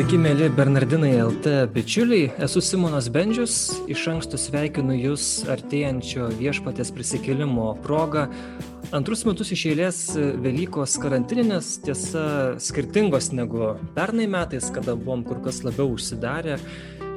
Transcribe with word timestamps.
Sveiki, 0.00 0.16
mėly 0.16 0.46
Bernardinai 0.56 1.10
LT 1.20 1.50
bičiuliai, 1.74 2.30
esu 2.46 2.62
Simonas 2.64 3.10
Bendžius, 3.12 3.56
iš 3.92 4.06
anksto 4.08 4.38
sveikinu 4.40 4.94
Jūs 4.96 5.26
artėjančio 5.52 6.30
viešpatės 6.38 6.88
prisikėlimo 6.96 7.66
progą. 7.84 8.22
Antrus 8.96 9.26
metus 9.28 9.52
iš 9.52 9.66
eilės 9.74 10.00
Velykos 10.16 10.96
karantininės, 11.02 11.74
tiesa, 11.84 12.24
skirtingos 12.56 13.28
negu 13.36 13.74
pernai 13.92 14.24
metais, 14.24 14.72
kada 14.72 14.96
buvom 14.96 15.20
kur 15.28 15.44
kas 15.44 15.60
labiau 15.68 15.92
užsidarę 15.92 16.56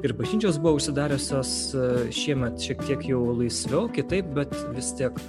ir 0.03 0.17
bažnyčios 0.19 0.59
buvo 0.59 0.75
užsidariusios, 0.81 1.55
šiemet 2.11 2.59
šiek 2.67 2.83
tiek 2.83 3.11
jau 3.13 3.29
laisviau, 3.31 3.87
kitaip, 3.95 4.35
bet 4.35 4.59
vis 4.75 4.91
tiek 4.99 5.23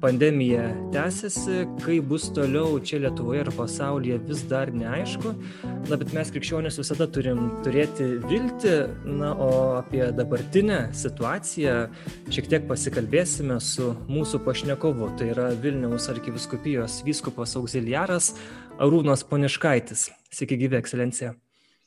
pandemija 0.00 0.68
tęsiasi, 0.92 1.64
kaip 1.84 2.08
bus 2.10 2.28
toliau 2.36 2.78
čia 2.84 3.00
Lietuvoje 3.04 3.42
ir 3.44 3.50
pasaulyje 3.56 4.18
vis 4.28 4.42
dar 4.50 4.72
neaišku, 4.74 5.32
na 5.88 5.98
bet 6.00 6.12
mes 6.16 6.30
krikščionys 6.34 6.78
visada 6.80 7.08
turim 7.12 7.48
turėti 7.64 8.06
viltį, 8.26 8.76
na 9.20 9.32
o 9.32 9.50
apie 9.78 10.04
dabartinę 10.16 10.80
situaciją 10.96 11.76
šiek 12.32 12.50
tiek 12.52 12.68
pasikalbėsime 12.70 13.58
su 13.64 13.92
mūsų 14.12 14.42
pašnekovu, 14.46 15.12
tai 15.18 15.32
yra 15.34 15.50
Vilniaus 15.62 16.10
arkiviskupijos 16.12 17.02
vyskupas 17.06 17.56
auxiliaras 17.60 18.34
Arūnas 18.82 19.24
Poniškaitis. 19.28 20.10
Sveiki 20.32 20.58
gyvi, 20.60 20.80
ekscelencija. 20.82 21.32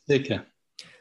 Sveiki. 0.09 0.41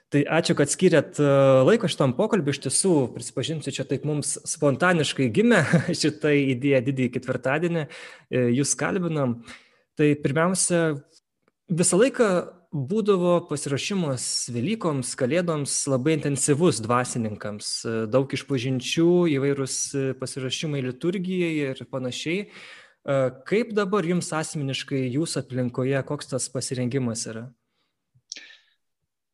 Tai 0.08 0.22
ačiū, 0.24 0.54
kad 0.56 0.70
skiriat 0.72 1.18
e, 1.20 1.24
laiko 1.68 1.88
šitam 1.90 2.14
pokalbį. 2.16 2.54
Iš 2.54 2.62
tiesų, 2.64 2.92
prisipažinsiu, 3.12 3.74
čia 3.76 3.84
taip 3.88 4.06
mums 4.08 4.38
spontaniškai 4.48 5.26
gimė 5.36 5.60
šitą 6.00 6.32
idėją 6.54 6.80
didįjį 6.86 7.10
ketvirtadienį, 7.18 7.82
e, 7.84 8.46
jūs 8.56 8.72
kalbinam. 8.80 9.42
Tai 10.00 10.08
pirmiausia, 10.22 10.80
visą 11.68 12.00
laiką 12.00 12.30
būdavo 12.72 13.34
pasirašymas 13.50 14.48
Velykoms, 14.54 15.12
Kalėdoms 15.18 15.76
labai 15.92 16.16
intensyvus 16.16 16.80
dvasininkams, 16.88 17.70
e, 17.84 17.94
daug 18.08 18.32
išpažinčių, 18.32 19.12
įvairūs 19.36 19.78
pasirašymai 20.24 20.86
liturgijai 20.88 21.54
ir 21.68 21.84
panašiai. 21.92 22.48
Kaip 23.48 23.70
dabar 23.76 24.04
jums 24.04 24.28
asmeniškai, 24.36 25.06
jūsų 25.14 25.44
aplinkoje, 25.44 26.00
koks 26.08 26.28
tas 26.32 26.48
pasirengimas 26.52 27.28
yra? 27.30 27.46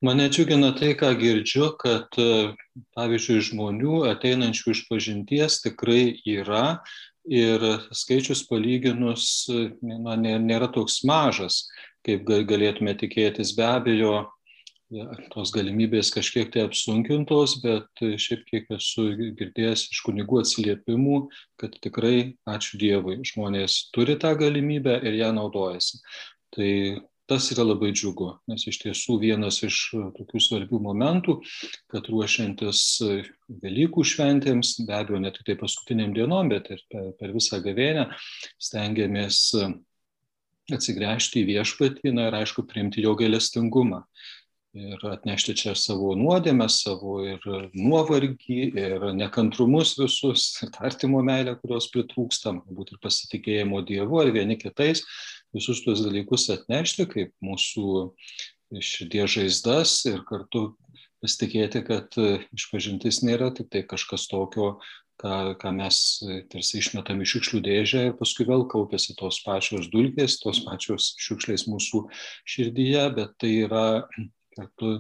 Mane 0.05 0.27
džiugina 0.29 0.75
tai, 0.77 0.91
ką 1.01 1.15
girdžiu, 1.17 1.71
kad 1.81 2.17
pavyzdžiui 2.97 3.45
žmonių 3.47 4.03
ateinančių 4.11 4.75
iš 4.75 4.83
pažinties 4.91 5.63
tikrai 5.65 6.19
yra 6.29 6.81
ir 7.25 7.65
skaičius 7.95 8.43
palyginus 8.51 9.47
na, 9.81 10.19
nėra 10.21 10.69
toks 10.75 10.99
mažas, 11.09 11.63
kaip 12.05 12.27
galėtume 12.29 12.93
tikėtis. 13.01 13.55
Be 13.57 13.65
abejo, 13.65 14.13
tos 15.33 15.55
galimybės 15.55 16.13
kažkiek 16.13 16.53
tai 16.53 16.67
apsunkintos, 16.69 17.57
bet 17.65 18.05
šiaip 18.27 18.45
kiek 18.51 18.69
esu 18.77 19.09
girdėjęs 19.41 19.89
iš 19.89 20.05
kunigų 20.05 20.43
atsiliepimų, 20.43 21.23
kad 21.61 21.81
tikrai, 21.81 22.35
ačiū 22.45 22.83
Dievui, 22.83 23.23
žmonės 23.25 23.87
turi 23.97 24.19
tą 24.21 24.37
galimybę 24.37 25.01
ir 25.01 25.17
ją 25.23 25.33
naudojasi. 25.41 26.05
Tai 26.55 26.71
tas 27.31 27.49
yra 27.55 27.65
labai 27.65 27.93
džiugu, 27.97 28.29
nes 28.51 28.67
iš 28.69 28.81
tiesų 28.83 29.17
vienas 29.23 29.63
iš 29.65 29.79
e, 29.97 30.03
tokių 30.19 30.43
svarbių 30.45 30.81
momentų, 30.89 31.39
kad 31.93 32.11
ruošiantis 32.13 32.85
e, 33.05 33.17
Velykų 33.65 34.05
šventėms, 34.09 34.79
be 34.89 34.95
abejo, 34.97 35.21
ne 35.21 35.33
tik 35.33 35.45
tai 35.49 35.57
paskutiniam 35.61 36.15
dienom, 36.17 36.49
bet 36.53 36.71
ir 36.73 36.81
per, 36.93 37.33
visą 37.35 37.61
gavėnę, 37.65 38.07
stengiamės 38.61 39.41
e, 39.61 39.69
atsigręžti 40.73 41.43
į 41.43 41.51
viešpatį 41.53 42.15
na, 42.17 42.31
ir 42.31 42.41
aišku 42.43 42.65
priimti 42.69 43.05
jo 43.05 43.13
gailestingumą. 43.21 44.05
Ir 44.75 44.99
atnešti 45.07 45.53
čia 45.55 45.73
savo 45.79 46.17
nuodėmę, 46.19 46.67
savo 46.73 47.21
ir 47.23 47.45
nuovargį, 47.79 48.57
ir 48.75 49.05
nekantrumus 49.15 49.93
visus, 50.01 50.49
ir 50.65 50.73
artimo 50.83 51.21
meilę, 51.23 51.55
kurios 51.61 51.87
pritrūksta, 51.95 52.57
galbūt 52.65 52.97
ir 52.97 52.99
pasitikėjimo 53.05 53.85
Dievu 53.87 54.19
ar 54.25 54.33
vieni 54.35 54.57
kitais, 54.59 55.05
visus 55.55 55.83
tuos 55.85 56.03
dalykus 56.05 56.49
atnešti 56.53 57.07
kaip 57.11 57.33
mūsų 57.45 57.87
širdies 58.83 59.37
žaizdas 59.37 59.97
ir 60.11 60.23
kartu 60.29 60.73
pasitikėti, 61.25 61.85
kad 61.87 62.17
išpažintis 62.53 63.23
nėra 63.25 63.51
tik 63.55 63.71
tai 63.73 63.85
kažkas 63.89 64.27
tokio, 64.29 64.75
ką, 65.23 65.55
ką 65.61 65.73
mes 65.79 65.99
tarsi 66.53 66.81
išmetam 66.83 67.23
iš 67.25 67.37
šiukšlių 67.37 67.61
dėžę 67.65 68.03
ir 68.11 68.17
paskui 68.19 68.47
vėl 68.49 68.67
kaupiasi 68.71 69.17
tos 69.19 69.41
pačios 69.47 69.89
dulkės, 69.93 70.41
tos 70.43 70.61
pačios 70.67 71.13
šiukšlės 71.23 71.69
mūsų 71.71 72.05
širdyje, 72.55 73.05
bet 73.17 73.37
tai 73.41 73.53
yra 73.65 73.87
kartu 74.55 74.91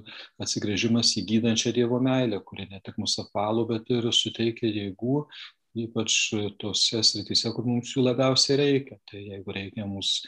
atsigrėžimas 0.43 1.13
į 1.21 1.27
gydančią 1.29 1.75
Dievo 1.77 2.01
meilę, 2.03 2.41
kuri 2.47 2.67
ne 2.71 2.81
tik 2.85 2.97
mūsų 2.99 3.29
apvalo, 3.29 3.67
bet 3.69 3.91
ir 3.95 4.09
suteikia 4.15 4.71
jėgų 4.71 5.27
ypač 5.75 6.17
tose 6.63 7.03
srityse, 7.07 7.53
kur 7.55 7.67
mums 7.67 7.95
jų 7.95 8.07
labiausiai 8.09 8.59
reikia. 8.61 8.99
Tai 9.11 9.23
jeigu 9.23 9.57
reikia 9.57 9.87
mums 9.89 10.21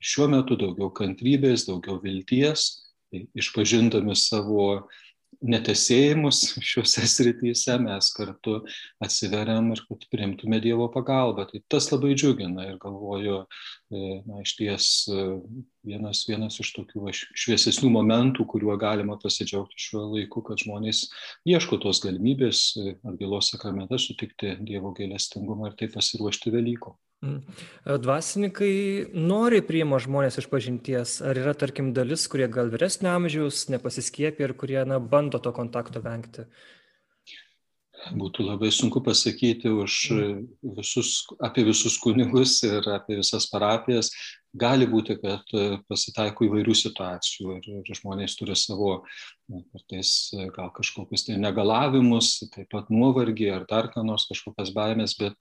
šiuo 0.00 0.30
metu 0.32 0.56
daugiau 0.58 0.90
kantrybės, 0.96 1.66
daugiau 1.68 2.00
vilties, 2.02 2.72
tai 3.10 3.26
išpažindami 3.38 4.16
savo 4.18 4.88
netesėjimus 5.40 6.40
šiuose 6.70 7.06
srityse 7.08 7.76
mes 7.82 8.10
kartu 8.16 8.58
atsiveriam 9.02 9.70
ir 9.74 9.82
kad 9.86 10.06
priimtume 10.12 10.60
Dievo 10.62 10.88
pagalbą. 10.92 11.46
Tai 11.50 11.62
tas 11.70 11.88
labai 11.92 12.16
džiugina 12.16 12.66
ir 12.68 12.80
galvoju, 12.82 13.44
e, 13.90 14.20
na, 14.26 14.42
iš 14.44 14.56
ties 14.58 14.90
e, 15.08 15.26
vienas, 15.86 16.22
vienas 16.28 16.58
iš 16.62 16.72
tokių 16.76 17.12
šviesesnių 17.12 17.90
momentų, 17.94 18.46
kuriuo 18.48 18.76
galima 18.80 19.16
pasidžiaugti 19.20 19.80
šiuo 19.80 20.06
laiku, 20.14 20.42
kad 20.46 20.60
žmonės 20.62 21.06
ieško 21.48 21.80
tos 21.82 22.02
galimybės 22.04 22.64
e, 22.76 22.96
atgailos 23.06 23.52
sakramente 23.52 23.98
sutikti 24.00 24.56
Dievo 24.66 24.94
gailestingumą 24.96 25.70
ir 25.70 25.78
taip 25.80 25.94
pasiruošti 25.96 26.52
Velyko. 26.54 26.96
Mm. 27.20 27.40
Dvasininkai 28.00 28.72
nori 29.12 29.60
priima 29.64 29.98
žmonės 30.00 30.40
iš 30.40 30.48
pažinties, 30.52 31.18
ar 31.20 31.36
yra, 31.36 31.52
tarkim, 31.58 31.92
dalis, 31.96 32.24
kurie 32.32 32.48
gal 32.52 32.72
vyresnio 32.72 33.12
amžiaus, 33.12 33.66
nepasiskiepė 33.72 34.46
ir 34.46 34.54
kurie 34.56 34.80
na, 34.88 34.96
bando 35.00 35.40
to 35.42 35.52
kontakto 35.52 36.00
vengti? 36.04 36.46
Būtų 38.16 38.46
labai 38.46 38.70
sunku 38.72 39.02
pasakyti 39.04 39.68
už 39.68 39.96
mm. 40.14 40.44
visus, 40.78 41.14
apie 41.44 41.66
visus 41.66 41.98
kunigus 42.00 42.58
ir 42.64 42.86
apie 42.94 43.18
visas 43.20 43.48
parapijas. 43.52 44.08
Gali 44.56 44.88
būti, 44.90 45.14
kad 45.20 45.52
pasitaiko 45.86 46.48
įvairių 46.48 46.74
situacijų 46.74 47.58
ir, 47.60 47.68
ir 47.84 47.98
žmonės 48.00 48.34
turi 48.34 48.56
savo, 48.58 49.04
kartais 49.46 50.32
gal 50.56 50.72
kažkokius 50.74 51.28
tai 51.28 51.36
negalavimus, 51.38 52.32
taip 52.50 52.66
pat 52.72 52.90
nuovargį 52.90 53.52
ar 53.60 53.68
dar 53.70 53.92
ką 53.92 54.02
nors, 54.08 54.26
kažkokias 54.32 54.72
baimės, 54.74 55.14
bet 55.20 55.38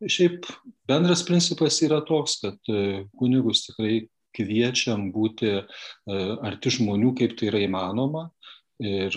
Šiaip 0.00 0.46
bendras 0.88 1.20
principas 1.28 1.76
yra 1.84 2.00
toks, 2.08 2.38
kad 2.40 2.72
e, 2.72 3.04
kunigus 3.20 3.66
tikrai 3.66 4.06
kviečiam 4.36 5.10
būti 5.12 5.50
e, 5.52 5.64
arti 6.46 6.72
žmonių, 6.72 7.12
kaip 7.18 7.34
tai 7.36 7.50
yra 7.50 7.60
įmanoma, 7.66 8.30
ir 8.80 9.16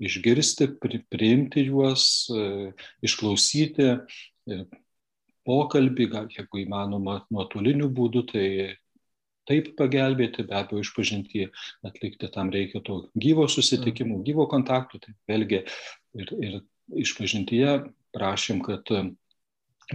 išgirsti, 0.00 0.68
priimti 1.12 1.66
juos, 1.66 2.04
e, 2.32 2.70
išklausyti 3.04 3.90
pokalbį, 5.46 6.06
gal 6.12 6.28
jeigu 6.32 6.62
įmanoma 6.62 7.20
nuotoliniu 7.30 7.90
būdu, 7.92 8.24
tai 8.30 8.46
taip 9.48 9.72
pagelbėti, 9.78 10.46
be 10.46 10.54
abejo, 10.54 10.82
išpažinti 10.84 11.48
atlikti 11.86 12.30
tam 12.32 12.52
reikia 12.54 12.82
to 12.86 13.00
gyvo 13.18 13.48
susitikimų, 13.50 14.20
gyvo 14.26 14.46
kontaktų, 14.50 15.02
tai 15.02 15.16
vėlgi 15.30 15.62
ir, 15.62 16.32
ir 16.38 16.60
išpažintyje 17.02 17.74
prašym, 18.14 18.62
kad 18.62 18.92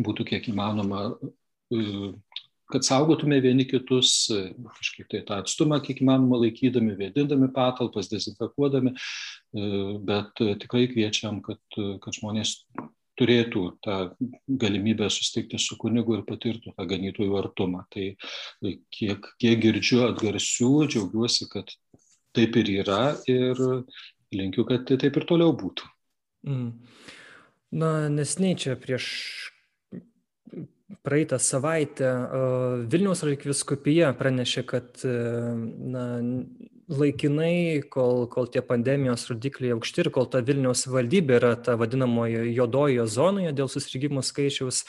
būtų 0.04 0.28
kiek 0.34 0.50
įmanoma, 0.52 1.10
e, 1.72 2.12
kad 2.72 2.86
saugotume 2.86 3.40
vieni 3.44 3.66
kitus, 3.70 4.28
kažkaip 4.80 5.08
tai 5.12 5.24
tą 5.28 5.40
atstumą 5.44 5.80
kiek 5.84 6.02
įmanoma 6.04 6.40
laikydami, 6.44 6.98
vėdindami 7.00 7.50
patalpas, 7.56 8.10
dezinfekuodami, 8.12 8.94
bet 10.08 10.44
tikrai 10.64 10.88
kviečiam, 10.92 11.42
kad, 11.46 11.62
kad 12.04 12.20
žmonės 12.20 12.58
turėtų 13.18 13.64
tą 13.82 13.98
galimybę 14.62 15.10
susitikti 15.10 15.60
su 15.62 15.78
kunigu 15.82 16.20
ir 16.20 16.26
patirtų 16.28 16.76
tą 16.78 16.86
ganytojų 16.90 17.40
artumą. 17.40 17.84
Tai 17.94 18.12
kiek, 18.94 19.32
kiek 19.42 19.64
girdžiu 19.64 20.04
atgarsių, 20.12 20.72
džiaugiuosi, 20.92 21.50
kad 21.52 21.74
taip 22.38 22.60
ir 22.62 22.74
yra 22.84 23.02
ir 23.30 23.58
linkiu, 24.36 24.68
kad 24.70 24.86
tai 24.90 25.00
taip 25.02 25.18
ir 25.18 25.26
toliau 25.30 25.56
būtų. 25.58 25.90
Mm. 26.48 26.72
Na, 27.78 27.92
nesnei 28.14 28.54
čia 28.60 28.78
prieš 28.80 29.08
praeitą 31.04 31.40
savaitę 31.40 32.12
Vilniaus 32.92 33.24
arkiviskupija 33.26 34.14
pranešė, 34.18 34.64
kad 34.68 35.04
e, 35.04 35.14
na, 35.92 36.06
laikinai, 36.88 37.84
kol, 37.92 38.26
kol 38.32 38.48
tie 38.52 38.64
pandemijos 38.64 39.28
rodikliai 39.28 39.76
aukšti 39.76 40.06
ir 40.06 40.12
kol 40.16 40.30
ta 40.32 40.42
Vilniaus 40.48 40.86
valdybė 40.88 41.40
yra 41.42 41.54
ta 41.60 41.76
vadinamojo 41.80 42.46
jodojo 42.48 43.08
zonoje 43.12 43.52
dėl 43.56 43.72
susirgymų 43.72 44.24
skaičiaus, 44.24 44.86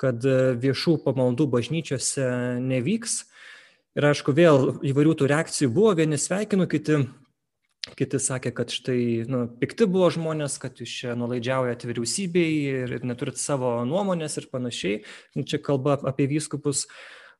kad 0.00 0.22
e, 0.22 0.54
viešų 0.62 1.00
pamaldų 1.06 1.48
bažnyčiose 1.56 2.28
nevyks. 2.62 3.24
Ir 3.94 4.08
aišku, 4.10 4.34
vėl 4.34 4.72
įvairių 4.86 5.18
tų 5.18 5.30
reakcijų 5.30 5.70
buvo, 5.74 5.92
vieni 5.98 6.18
sveikinu, 6.18 6.66
kiti, 6.70 7.04
kiti 7.92 8.20
sakė, 8.22 8.54
kad 8.56 8.72
štai 8.72 9.26
nu, 9.28 9.44
pikti 9.60 9.86
buvo 9.90 10.08
žmonės, 10.14 10.56
kad 10.62 10.80
jūs 10.80 10.92
čia 11.02 11.14
nulaidžiaujate 11.18 11.90
vyriausybei 11.90 12.50
ir, 12.70 12.94
ir 12.98 13.06
neturit 13.06 13.40
savo 13.40 13.76
nuomonės 13.88 14.38
ir 14.40 14.48
panašiai. 14.52 15.02
Nu, 15.36 15.44
čia 15.44 15.60
kalba 15.62 15.98
apie 16.08 16.26
vyskupus. 16.30 16.86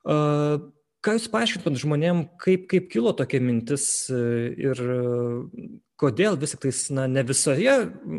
Uh, 0.04 0.60
ką 1.04 1.16
jūs 1.18 1.30
paaiškintumėt 1.32 1.80
žmonėm, 1.82 2.20
kaip, 2.40 2.68
kaip 2.70 2.90
kilo 2.92 3.12
tokia 3.16 3.40
mintis 3.44 3.86
ir 4.12 4.80
kodėl 6.00 6.38
vis 6.40 6.54
tik 6.54 6.64
tais, 6.66 6.82
na, 6.96 7.06
ne 7.10 7.24
visoje 7.26 7.74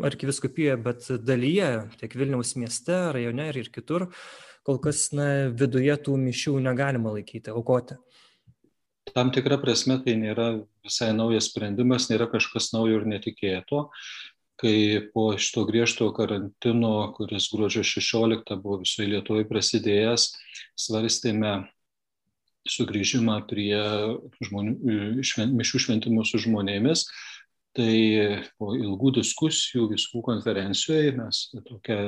arkiviskupijoje, 0.06 0.76
bet 0.84 1.08
dalyje, 1.26 1.70
tiek 2.00 2.14
Vilniaus 2.18 2.54
mieste, 2.58 2.94
rajone 3.16 3.50
ir, 3.50 3.60
ir 3.64 3.72
kitur, 3.74 4.08
kol 4.66 4.78
kas, 4.82 5.08
na, 5.14 5.48
viduje 5.54 5.94
tų 6.06 6.16
mišių 6.22 6.58
negalima 6.66 7.14
laikyti, 7.18 7.54
aukoti 7.54 7.98
tam 9.14 9.30
tikra 9.34 9.58
prasme 9.62 9.98
tai 10.04 10.16
nėra 10.18 10.48
visai 10.86 11.12
naujas 11.16 11.50
sprendimas, 11.50 12.08
nėra 12.10 12.28
kažkas 12.32 12.72
naujo 12.74 13.00
ir 13.00 13.06
netikėto. 13.08 13.86
Kai 14.56 15.04
po 15.12 15.28
šito 15.36 15.66
griežto 15.68 16.08
karantino, 16.16 17.12
kuris 17.16 17.50
gruodžio 17.52 17.84
16 17.84 18.56
buvo 18.62 18.80
visoje 18.80 19.10
Lietuvoje 19.12 19.44
prasidėjęs, 19.50 20.30
svarstėme 20.80 21.58
sugrįžimą 22.66 23.42
prie 23.50 23.76
žmonių, 24.48 25.22
švent, 25.26 25.52
mišių 25.56 25.82
šventimų 25.86 26.24
su 26.26 26.40
žmonėmis, 26.42 27.04
tai 27.76 27.92
po 28.56 28.72
ilgų 28.78 29.18
diskusijų 29.20 29.90
viskų 29.92 30.24
konferencijoje 30.24 31.12
mes 31.18 31.42
tokią 31.68 31.98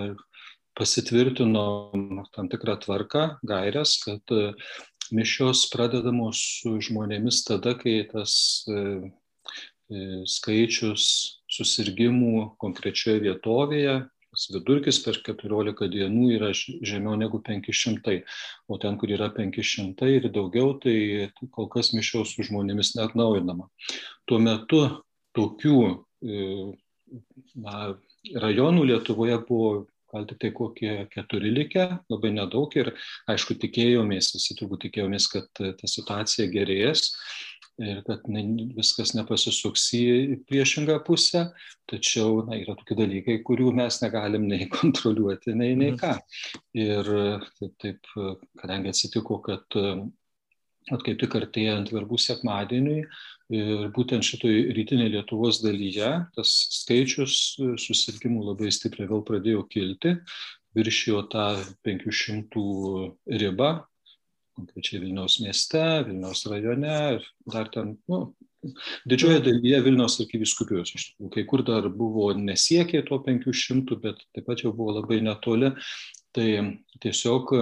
pasitvirtinom 0.79 2.23
tam 2.33 2.49
tikrą 2.49 2.79
tvarką, 2.81 3.25
gairias, 3.47 3.99
kad 4.05 4.35
mišios 5.15 5.67
pradedamos 5.73 6.41
su 6.61 6.77
žmonėmis 6.85 7.43
tada, 7.47 7.75
kai 7.79 8.03
tas 8.11 8.33
e, 8.69 8.79
e, 9.91 10.05
skaičius 10.29 11.05
susirgymų 11.53 12.55
konkrečioje 12.61 13.23
vietovėje, 13.27 13.97
tas 14.29 14.47
vidurkis 14.53 15.01
per 15.05 15.21
14 15.27 15.89
dienų 15.93 16.31
yra 16.37 16.51
žemiau 16.55 17.17
negu 17.21 17.41
500, 17.45 18.19
o 18.69 18.79
ten, 18.81 18.99
kur 19.01 19.13
yra 19.15 19.31
500 19.35 20.11
ir 20.15 20.29
daugiau, 20.35 20.75
tai 20.83 21.31
kol 21.55 21.71
kas 21.73 21.95
mišios 21.97 22.37
su 22.37 22.47
žmonėmis 22.51 22.95
net 22.99 23.17
naujinama. 23.19 23.71
Tuo 24.29 24.41
metu 24.43 24.83
tokių 25.39 25.79
e, 25.89 26.43
na, 27.57 27.95
rajonų 28.37 28.85
Lietuvoje 28.93 29.39
buvo 29.49 29.71
gal 30.13 30.27
tik 30.29 30.41
tai 30.43 30.51
kokie 30.57 30.95
keturi 31.13 31.53
likę, 31.55 31.87
labai 32.13 32.33
nedaug 32.37 32.75
ir 32.79 32.93
aišku 33.31 33.59
tikėjomės, 33.63 34.33
visi 34.37 34.57
turbūt 34.59 34.87
tikėjomės, 34.87 35.29
kad 35.35 35.49
ta 35.59 35.91
situacija 35.91 36.49
gerės 36.53 37.13
ir 37.79 38.01
kad 38.07 38.25
ne, 38.33 38.43
viskas 38.75 39.13
nepasisuks 39.15 39.85
į 39.95 40.05
priešingą 40.51 40.99
pusę, 41.07 41.45
tačiau 41.91 42.43
na, 42.49 42.59
yra 42.59 42.75
tokie 42.79 42.97
dalykai, 42.99 43.39
kurių 43.47 43.71
mes 43.79 44.01
negalim 44.03 44.49
nei 44.51 44.67
kontroliuoti, 44.79 45.55
nei, 45.55 45.77
nei 45.79 45.93
mhm. 45.95 46.01
ką. 46.01 46.17
Ir 46.79 47.13
taip, 47.61 47.75
taip 47.85 48.15
kadangi 48.59 48.95
atsitiko, 48.95 49.39
kad 49.45 49.79
at 50.89 51.05
kaip 51.05 51.19
tik 51.21 51.35
artėjant 51.39 51.93
verbų 51.93 52.19
sekmadieniui 52.23 53.03
ir 53.53 53.89
būtent 53.97 54.27
šitoj 54.27 54.73
rytinėje 54.77 55.15
Lietuvos 55.17 55.61
dalyje 55.65 56.11
tas 56.37 56.55
skaičius 56.83 57.37
susirgymų 57.81 58.45
labai 58.51 58.73
stipriai 58.75 59.09
vėl 59.11 59.25
pradėjo 59.27 59.65
kilti, 59.73 60.17
viršijo 60.77 61.23
tą 61.33 61.47
500 61.87 62.65
ribą, 63.41 63.71
konkrečiai 64.59 65.01
Vilniaus 65.03 65.39
mieste, 65.45 65.83
Vilniaus 66.07 66.45
rajone 66.51 66.95
dar 67.49 67.71
ten, 67.73 67.97
nu, 68.11 68.21
didžioje 69.09 69.43
dalyje 69.47 69.83
Vilniaus 69.87 70.19
arkiviskupijos. 70.25 70.93
Iš 70.95 71.07
tikrųjų, 71.13 71.33
kai 71.37 71.47
kur 71.49 71.65
dar 71.67 71.89
buvo 71.93 72.31
nesiekė 72.37 73.05
to 73.09 73.21
500, 73.25 74.01
bet 74.03 74.25
taip 74.35 74.49
pat 74.49 74.65
jau 74.65 74.75
buvo 74.75 74.99
labai 74.99 75.21
netoli. 75.25 75.73
Tai 76.37 76.49
tiesiog 77.03 77.55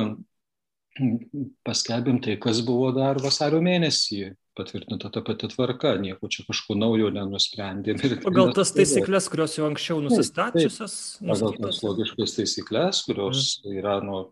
paskelbėm 1.67 2.19
tai, 2.25 2.39
kas 2.41 2.63
buvo 2.67 2.91
dar 2.97 3.21
vasario 3.23 3.61
mėnesį 3.65 4.33
patvirtinta 4.57 5.11
ta 5.13 5.23
pati 5.25 5.49
tvarka, 5.53 5.95
nieko 6.01 6.31
čia 6.33 6.47
kažko 6.49 6.77
naujo 6.79 7.11
nenusprendėm. 7.15 8.01
Pagal 8.25 8.53
tas 8.57 8.73
taisyklės, 8.77 9.29
kurios 9.33 9.57
jau 9.59 9.67
anksčiau 9.69 10.01
nusistačiusios? 10.05 10.97
Pagal 11.21 11.57
tas 11.61 11.81
logiškas 11.85 12.37
taisyklės, 12.39 13.03
kurios 13.09 13.43
mm. 13.63 13.77
yra, 13.81 13.97
nu, 14.05 14.23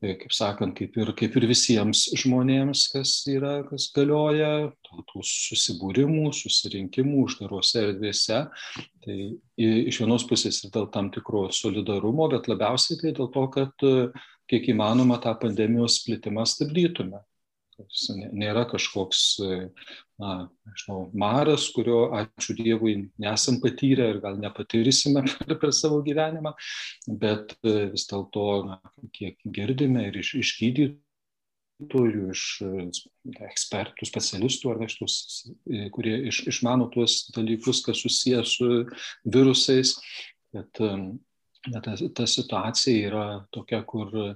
tai, 0.00 0.16
kaip 0.20 0.34
sakant, 0.34 0.76
kaip 0.78 0.98
ir, 1.00 1.12
kaip 1.18 1.38
ir 1.38 1.48
visiems 1.50 2.06
žmonėms, 2.24 2.88
kas 2.94 3.16
yra, 3.30 3.56
kas 3.68 3.88
galioja, 3.94 4.52
tų 4.90 5.24
susibūrimų, 5.26 6.28
susirinkimų 6.36 7.24
uždarose 7.28 7.82
erdvėse. 7.88 8.44
Tai 9.04 9.18
iš 9.60 10.00
vienos 10.00 10.24
pusės 10.28 10.62
ir 10.64 10.72
dėl 10.74 10.88
tam 10.94 11.10
tikro 11.14 11.48
solidarumo, 11.54 12.28
bet 12.32 12.48
labiausiai 12.50 13.00
tai 13.00 13.14
dėl 13.16 13.30
to, 13.34 13.44
kad 13.54 13.86
kiek 14.50 14.68
įmanoma 14.72 15.20
tą 15.22 15.34
pandemijos 15.40 16.02
plitimą 16.06 16.46
stabdytume. 16.48 17.22
Nėra 18.34 18.64
kažkoks, 18.70 19.22
na, 20.20 20.34
nežinau, 20.68 20.98
maras, 21.16 21.66
kurio, 21.74 22.06
ačiū 22.14 22.56
Dievui, 22.58 22.94
nesam 23.22 23.60
patyrę 23.62 24.10
ir 24.14 24.20
gal 24.22 24.38
nepatirsime 24.42 25.24
per, 25.30 25.56
per 25.62 25.72
savo 25.76 26.02
gyvenimą, 26.06 26.54
bet 27.08 27.56
vis 27.64 28.06
dėlto, 28.10 28.46
kiek 29.16 29.40
girdime 29.44 30.08
ir 30.10 30.20
iš, 30.22 30.34
iš 30.42 30.54
gydytojų, 30.60 32.30
iš 32.34 32.46
ekspertų, 33.50 34.08
specialistų 34.08 34.74
ar 34.74 34.86
iš 34.86 34.98
kurie 35.94 36.16
iš, 36.30 36.44
išmano 36.54 36.90
tuos 36.94 37.24
dalykus, 37.34 37.82
kas 37.86 38.04
susijęs 38.06 38.58
su 38.58 38.72
virusais, 39.26 39.96
kad 40.54 40.84
bet 41.72 41.84
ta, 41.84 41.96
ta 42.14 42.26
situacija 42.28 43.08
yra 43.08 43.26
tokia, 43.54 43.82
kur 43.88 44.10
e, 44.12 44.26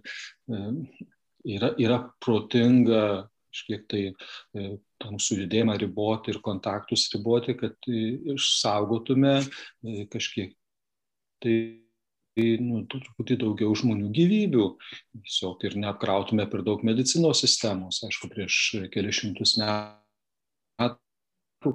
yra, 1.46 1.74
yra 1.78 2.02
protinga 2.24 3.28
kažkiek 3.48 3.88
tai 3.88 4.02
e, 4.12 4.76
tą 5.00 5.10
mūsų 5.14 5.42
judėjimą 5.42 5.76
riboti 5.80 6.32
ir 6.32 6.40
kontaktus 6.44 7.08
riboti, 7.14 7.56
kad 7.58 7.74
išsaugotume 7.88 9.34
e, 9.40 10.06
kažkiek 10.12 10.54
tai 11.42 11.56
nu, 12.62 12.84
truputį 12.86 13.38
daugiau 13.40 13.74
žmonių 13.74 14.12
gyvybių. 14.14 14.66
Tiesiog 15.26 15.64
ir 15.66 15.78
neapkrautume 15.82 16.46
per 16.50 16.62
daug 16.66 16.84
medicinos 16.86 17.42
sistemos. 17.42 18.02
Aišku, 18.06 18.30
prieš 18.30 18.60
kelišimtus 18.94 19.56
metų 19.58 20.98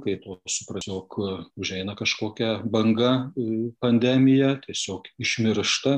kai 0.04 0.16
to 0.24 0.38
supras, 0.48 0.86
jog 0.88 1.18
užeina 1.60 1.98
kažkokia 2.00 2.62
banga, 2.64 3.32
e, 3.36 3.74
pandemija, 3.84 4.56
tiesiog 4.64 5.10
išmiršta 5.20 5.98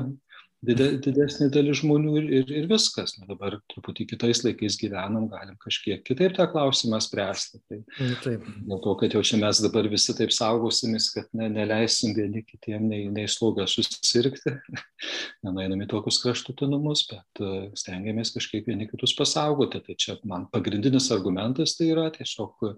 didesnė 0.66 1.48
dalis 1.54 1.80
žmonių 1.82 2.14
ir, 2.20 2.28
ir, 2.40 2.52
ir 2.62 2.68
viskas. 2.70 3.16
Na, 3.20 3.28
dabar 3.30 3.58
truputį 3.72 4.08
kitais 4.12 4.42
laikais 4.46 4.78
gyvenam, 4.82 5.28
galim 5.32 5.58
kažkiek 5.62 6.04
kitaip 6.08 6.36
tą 6.38 6.48
klausimą 6.52 7.00
spręsti. 7.04 7.62
Tai, 7.70 7.80
mm, 7.84 8.14
taip. 8.24 8.46
Dėl 8.70 8.82
to, 8.86 8.96
kad 9.02 9.18
jau 9.18 9.24
čia 9.26 9.40
mes 9.42 9.62
dabar 9.66 9.90
visi 9.92 10.16
taip 10.18 10.34
saugosimės, 10.36 11.10
kad 11.16 11.28
ne, 11.38 11.50
neleisim 11.54 12.16
vieni 12.18 12.46
kitiem 12.48 12.88
nei, 12.92 13.10
nei 13.14 13.28
slogą 13.32 13.68
susirgti, 13.70 14.56
nenueinam 15.46 15.84
į 15.86 15.90
tokius 15.92 16.22
kraštutinumus, 16.24 17.06
bet 17.12 17.44
uh, 17.44 17.68
stengiamės 17.78 18.34
kažkiek 18.36 18.66
vieni 18.70 18.90
kitus 18.92 19.16
pasaugoti. 19.18 19.84
Tai 19.86 20.00
čia 20.00 20.18
man 20.28 20.50
pagrindinis 20.54 21.12
argumentas 21.16 21.78
tai 21.78 21.92
yra 21.94 22.10
tiesiog 22.16 22.74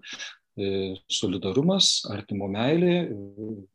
E, 0.58 0.96
solidarumas, 1.06 2.00
artimo 2.10 2.48
meilė, 2.50 2.94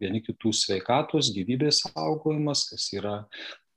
vieni 0.03 0.20
kitų 0.25 0.51
sveikatos, 0.51 1.29
gyvybės 1.32 1.79
saugojimas, 1.86 2.65
kas 2.67 2.89
yra 2.98 3.13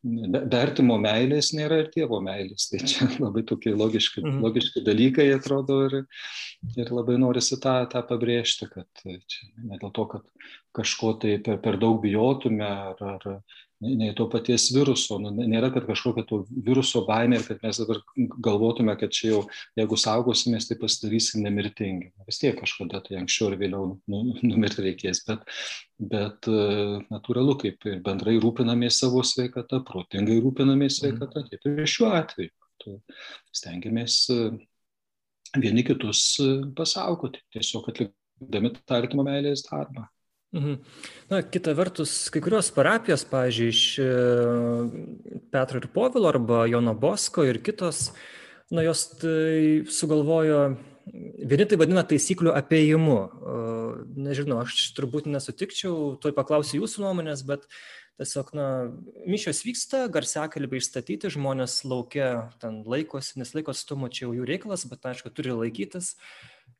be 0.06 0.58
artimo 0.58 0.96
meilės 1.02 1.52
nėra 1.56 1.80
ir 1.82 1.90
tėvo 1.94 2.20
meilės. 2.24 2.68
Tai 2.70 2.80
čia 2.88 3.08
labai 3.24 3.44
tokie 3.48 3.74
logiški, 3.74 4.22
mhm. 4.22 4.40
logiški 4.44 4.84
dalykai 4.86 5.28
atrodo 5.34 5.80
ir, 5.88 5.98
ir 6.78 6.92
labai 6.94 7.18
norisi 7.22 7.58
tą, 7.62 7.78
tą 7.92 8.02
pabrėžti, 8.08 8.70
kad 8.72 9.04
čia 9.04 9.50
ne 9.64 9.80
dėl 9.82 9.92
to, 9.96 10.06
kad 10.16 10.50
kažko 10.76 11.16
tai 11.22 11.38
per, 11.42 11.60
per 11.64 11.80
daug 11.82 12.00
bijotume 12.02 12.66
ar, 12.66 13.02
ar 13.16 13.28
nei 13.80 14.14
to 14.16 14.26
paties 14.32 14.70
viruso. 14.72 15.18
Nu, 15.20 15.30
nėra, 15.36 15.68
kad 15.74 15.84
kažkokia 15.88 16.24
to 16.28 16.40
viruso 16.48 17.02
baimė 17.08 17.40
ir 17.40 17.46
kad 17.48 17.64
mes 17.64 17.80
dabar 17.82 18.00
galvotume, 18.44 18.94
kad 19.00 19.12
čia 19.14 19.32
jau, 19.34 19.40
jeigu 19.78 19.98
saugosimės, 20.00 20.68
tai 20.70 20.78
pasidarysim 20.80 21.44
nemirtingi. 21.44 22.12
Vis 22.28 22.40
tiek 22.40 22.56
kažkada 22.58 23.02
tai 23.04 23.18
anksčiau 23.20 23.50
ar 23.50 23.58
vėliau 23.60 23.90
nu, 23.98 24.22
numirti 24.40 24.86
reikės, 24.86 25.22
bet, 25.28 25.44
bet 26.14 26.48
e, 26.48 26.62
natūralu, 27.12 27.58
kaip 27.60 27.84
ir 27.90 28.00
bendrai 28.06 28.38
rūpinamės 28.42 29.02
savo 29.04 29.24
sveikatą, 29.26 29.82
protingai 29.88 30.40
rūpinamės 30.40 30.96
mhm. 30.96 30.98
sveikatą, 31.02 31.44
taip 31.52 31.70
ir 31.72 31.92
šiuo 31.96 32.12
atveju. 32.16 32.54
Stengiamės 33.56 34.20
e, 34.32 34.42
vieni 35.60 35.84
kitus 35.86 36.26
e, 36.40 36.52
pasaugoti, 36.76 37.44
tiesiog 37.52 37.92
atlikdami 37.92 38.72
tą 38.78 39.02
artimo 39.02 39.26
meilės 39.26 39.66
darbą. 39.68 40.08
Mhm. 40.56 40.76
Na, 41.28 41.42
kita 41.42 41.74
vertus, 41.76 42.30
kai 42.32 42.40
kurios 42.40 42.70
parapijos, 42.72 43.26
pavyzdžiui, 43.28 43.68
iš 43.68 43.80
e, 44.00 44.06
Petro 45.52 45.82
ir 45.82 45.88
Povilo 45.92 46.30
arba 46.30 46.64
Jono 46.70 46.94
Bosko 46.96 47.44
ir 47.44 47.60
kitos, 47.60 48.14
na, 48.72 48.80
jos 48.86 49.02
tai 49.20 49.84
sugalvojo 49.92 50.62
vieni 51.06 51.66
tai 51.68 51.78
vadina 51.80 52.02
taisyklių 52.06 52.54
apėjimu. 52.56 53.18
Nežinau, 54.16 54.62
aš 54.64 54.90
turbūt 54.96 55.28
nesutikčiau, 55.30 56.16
tuoj 56.22 56.34
paklausiu 56.36 56.82
jūsų 56.82 57.04
nuomonės, 57.04 57.44
bet 57.46 57.66
tiesiog, 58.20 58.52
na, 58.56 58.66
mišios 59.28 59.62
vyksta, 59.66 60.06
garsiakalbiai 60.12 60.80
išstatyti, 60.82 61.30
žmonės 61.34 61.82
laukia 61.88 62.48
ten 62.62 62.80
laikosi, 62.88 63.36
nes 63.40 63.52
laiko 63.56 63.74
atstumo 63.74 64.08
čia 64.08 64.26
jau 64.26 64.36
jų 64.38 64.46
reikalas, 64.48 64.86
bet 64.88 65.04
aišku, 65.12 65.32
turi 65.36 65.54
laikytis. 65.54 66.14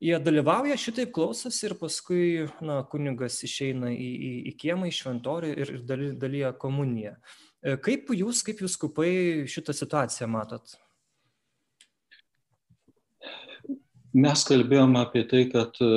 Jie 0.03 0.17
dalyvauja, 0.21 0.77
šitaip 0.81 1.13
klausosi 1.17 1.69
ir 1.69 1.77
paskui, 1.81 2.25
na, 2.65 2.83
kunigas 2.89 3.39
išeina 3.47 3.93
į, 3.95 4.09
į, 4.31 4.33
į 4.51 4.57
kiemą, 4.61 4.91
į 4.91 4.97
šventorių 4.97 5.53
ir, 5.55 5.77
ir 5.77 5.85
daly, 5.89 6.11
dalyja 6.21 6.51
komuniją. 6.57 7.15
E, 7.63 7.77
kaip 7.85 8.11
jūs, 8.17 8.43
kaip 8.45 8.61
jūs 8.65 8.77
skupai 8.77 9.13
šitą 9.49 9.77
situaciją 9.77 10.29
matot? 10.33 10.77
Mes 14.17 14.43
kalbėjom 14.49 14.95
apie 14.97 15.27
tai, 15.29 15.43
kad 15.53 15.77
e, 15.85 15.89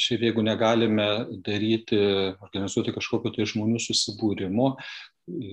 šiaip 0.00 0.22
jeigu 0.24 0.44
negalime 0.46 1.26
daryti, 1.44 1.98
organizuoti 2.40 2.94
kažkokio 2.96 3.34
tai 3.34 3.44
žmonių 3.50 3.80
susibūrimo, 3.82 4.70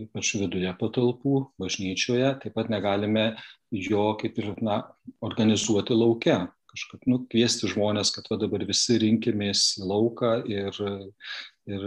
ypač 0.06 0.34
viduje 0.40 0.72
patalpų, 0.80 1.42
bažnyčioje, 1.60 2.30
taip 2.44 2.56
pat 2.56 2.72
negalime 2.72 3.34
jo 3.74 4.14
kaip 4.22 4.40
ir 4.40 4.54
na, 4.64 4.80
organizuoti 5.26 5.98
laukia. 5.98 6.46
Kažkaip 6.74 7.04
nu, 7.10 7.20
kviesti 7.30 7.68
žmonės, 7.70 8.14
kad 8.16 8.32
va, 8.32 8.40
dabar 8.42 8.64
visi 8.66 8.98
rinkimės 9.04 9.66
į 9.82 9.90
lauką 9.92 10.32
ir, 10.50 10.80
ir 11.70 11.84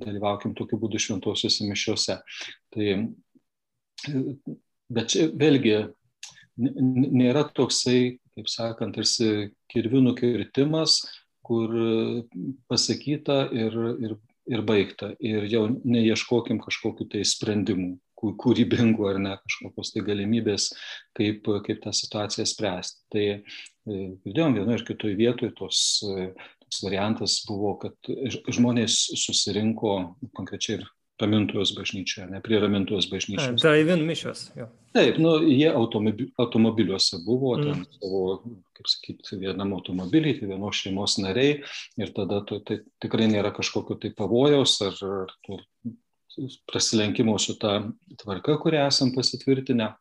dalyvaukim 0.00 0.54
tokiu 0.56 0.78
būdu 0.80 1.00
šventosiuose 1.02 1.66
mišiuose. 1.68 2.20
Tai, 2.72 2.94
bet 4.94 5.12
čia 5.12 5.28
vėlgi 5.34 5.76
nėra 6.60 7.44
toksai 7.56 8.19
kaip 8.36 8.50
sakant, 8.50 8.96
tarsi 8.96 9.50
kirvių 9.72 10.04
nukirtimas, 10.08 11.00
kur 11.46 11.72
pasakyta 12.70 13.42
ir, 13.56 13.74
ir, 14.02 14.14
ir 14.50 14.62
baigta. 14.66 15.14
Ir 15.18 15.48
jau 15.50 15.66
neieškokim 15.82 16.60
kažkokiu 16.62 17.08
tai 17.10 17.24
sprendimu, 17.26 17.96
kūrybingų 18.20 19.06
ar 19.08 19.18
ne, 19.22 19.34
kažkokios 19.40 19.94
tai 19.94 20.04
galimybės, 20.06 20.70
kaip, 21.16 21.48
kaip 21.66 21.82
tą 21.82 21.92
situaciją 21.96 22.46
spręsti. 22.46 23.04
Tai 23.12 23.26
e, 23.32 23.42
girdėjom 24.26 24.58
vienoje 24.60 24.82
ir 24.82 24.88
kitoje 24.92 25.18
vietoje 25.18 25.54
tos 25.56 25.82
toks 26.70 26.84
variantas 26.86 27.40
buvo, 27.48 27.74
kad 27.82 28.10
žmonės 28.54 29.10
susirinko 29.18 29.94
konkrečiai 30.36 30.78
ir 30.78 30.86
ramintojos 31.20 31.74
bažnyčioje, 31.76 32.30
ne 32.30 32.40
prie 32.40 32.60
ramintojos 32.62 33.10
bažnyčios. 33.10 33.58
Drive-in 33.60 34.06
mišios. 34.06 34.50
Jo. 34.56 34.70
Taip, 34.90 35.20
nu, 35.22 35.36
jie 35.46 35.68
automobi 35.70 36.26
automobiliuose 36.42 37.20
buvo, 37.22 37.54
mm. 37.56 37.62
ten 37.66 37.84
savo, 37.94 38.22
kaip 38.74 38.88
sakyti, 38.90 39.38
vienam 39.38 39.76
automobiliai, 39.76 40.34
tai 40.40 40.48
vienos 40.50 40.80
šeimos 40.82 41.14
nariai 41.22 41.60
ir 42.00 42.10
tada 42.16 42.40
tu, 42.46 42.58
tai 42.66 42.80
tikrai 43.02 43.28
nėra 43.30 43.52
kažkokio 43.54 44.00
tai 44.02 44.10
pavojaus 44.18 44.80
ar, 44.82 44.98
ar 45.06 45.34
to 45.46 45.60
prasilenkimo 46.70 47.36
su 47.38 47.54
ta 47.58 47.80
tvarka, 48.18 48.58
kurią 48.62 48.86
esam 48.90 49.14
pasitvirtinę. 49.14 49.92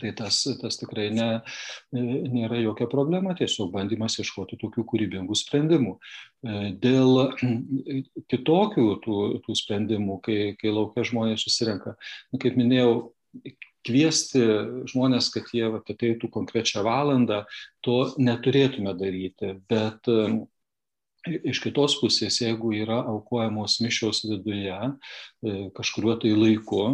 Tai 0.00 0.12
tas, 0.14 0.36
tas 0.60 0.76
tikrai 0.78 1.08
ne, 1.10 1.24
nėra 1.92 2.60
jokia 2.62 2.86
problema, 2.90 3.34
tiesiog 3.34 3.72
bandymas 3.74 4.20
ieškoti 4.22 4.58
tokių 4.60 4.84
kūrybingų 4.86 5.34
sprendimų. 5.34 5.96
E, 6.46 6.60
dėl 6.82 7.24
kitokių 8.30 8.84
tų, 9.02 9.16
tų 9.46 9.56
sprendimų, 9.58 10.20
kai, 10.22 10.38
kai 10.60 10.70
laukia 10.70 11.02
žmonės 11.10 11.42
susirenka, 11.42 11.96
nu, 12.30 12.38
kaip 12.42 12.58
minėjau, 12.60 12.94
kviesti 13.86 14.42
žmonės, 14.90 15.30
kad 15.34 15.50
jie 15.56 15.66
vat, 15.72 15.88
ateitų 15.92 16.30
konkrečią 16.32 16.84
valandą, 16.86 17.44
to 17.84 18.02
neturėtume 18.20 18.94
daryti, 18.98 19.54
bet 19.70 20.10
iš 21.26 21.60
kitos 21.60 21.98
pusės, 22.00 22.40
jeigu 22.40 22.72
yra 22.80 23.02
aukojamos 23.12 23.78
mišios 23.84 24.22
viduje 24.24 24.76
e, 24.76 25.56
kažkuriuo 25.76 26.14
tai 26.22 26.32
laiku, 26.32 26.84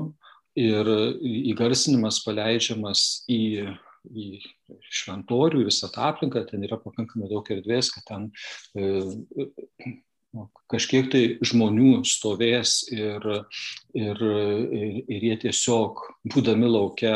ir 0.56 0.88
įgarsinimas 1.52 2.22
paleidžiamas 2.24 3.02
į, 3.30 3.68
į 4.08 4.26
šventorių, 5.00 5.66
visą 5.68 5.90
tą 5.92 6.08
aplinką, 6.10 6.46
ten 6.48 6.64
yra 6.66 6.80
pakankamai 6.80 7.28
daug 7.30 7.48
erdvės, 7.52 7.92
kad 7.94 8.06
ten 8.08 8.28
e, 8.74 9.92
kažkiek 10.72 11.08
tai 11.12 11.22
žmonių 11.44 12.02
stovės 12.08 12.82
ir, 12.92 13.24
ir, 13.96 14.24
ir, 14.24 15.00
ir 15.06 15.28
jie 15.30 15.36
tiesiog, 15.46 16.02
būdami 16.34 16.68
laukia, 16.70 17.14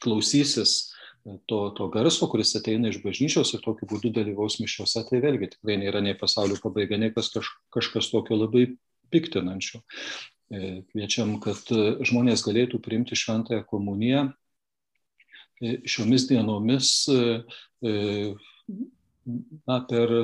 klausysis 0.00 0.90
to, 1.46 1.58
to 1.76 1.88
garso, 1.92 2.28
kuris 2.32 2.54
ateina 2.56 2.90
iš 2.90 3.00
bažnyčios 3.04 3.52
ir 3.54 3.62
tokiu 3.64 3.88
būdu 3.90 4.12
dalyvaus 4.16 4.58
mišiuose, 4.62 5.04
tai 5.08 5.20
vėlgi 5.22 5.52
tikrai 5.54 5.76
nėra 5.80 6.00
nei 6.04 6.16
pasaulio 6.18 6.56
pabaiga, 6.62 6.98
nei 7.00 7.12
kas, 7.14 7.28
kaž, 7.34 7.50
kažkas 7.74 8.10
tokio 8.12 8.38
labai 8.40 8.64
piktinančio. 9.12 9.82
E, 10.50 10.82
kviečiam, 10.90 11.36
kad 11.42 11.60
e, 11.74 12.00
žmonės 12.08 12.42
galėtų 12.46 12.80
priimti 12.82 13.18
šventąją 13.18 13.66
komuniją 13.70 14.24
e, 15.60 15.76
šiomis 15.86 16.26
dienomis 16.30 16.88
na, 19.68 19.76
per 19.90 20.14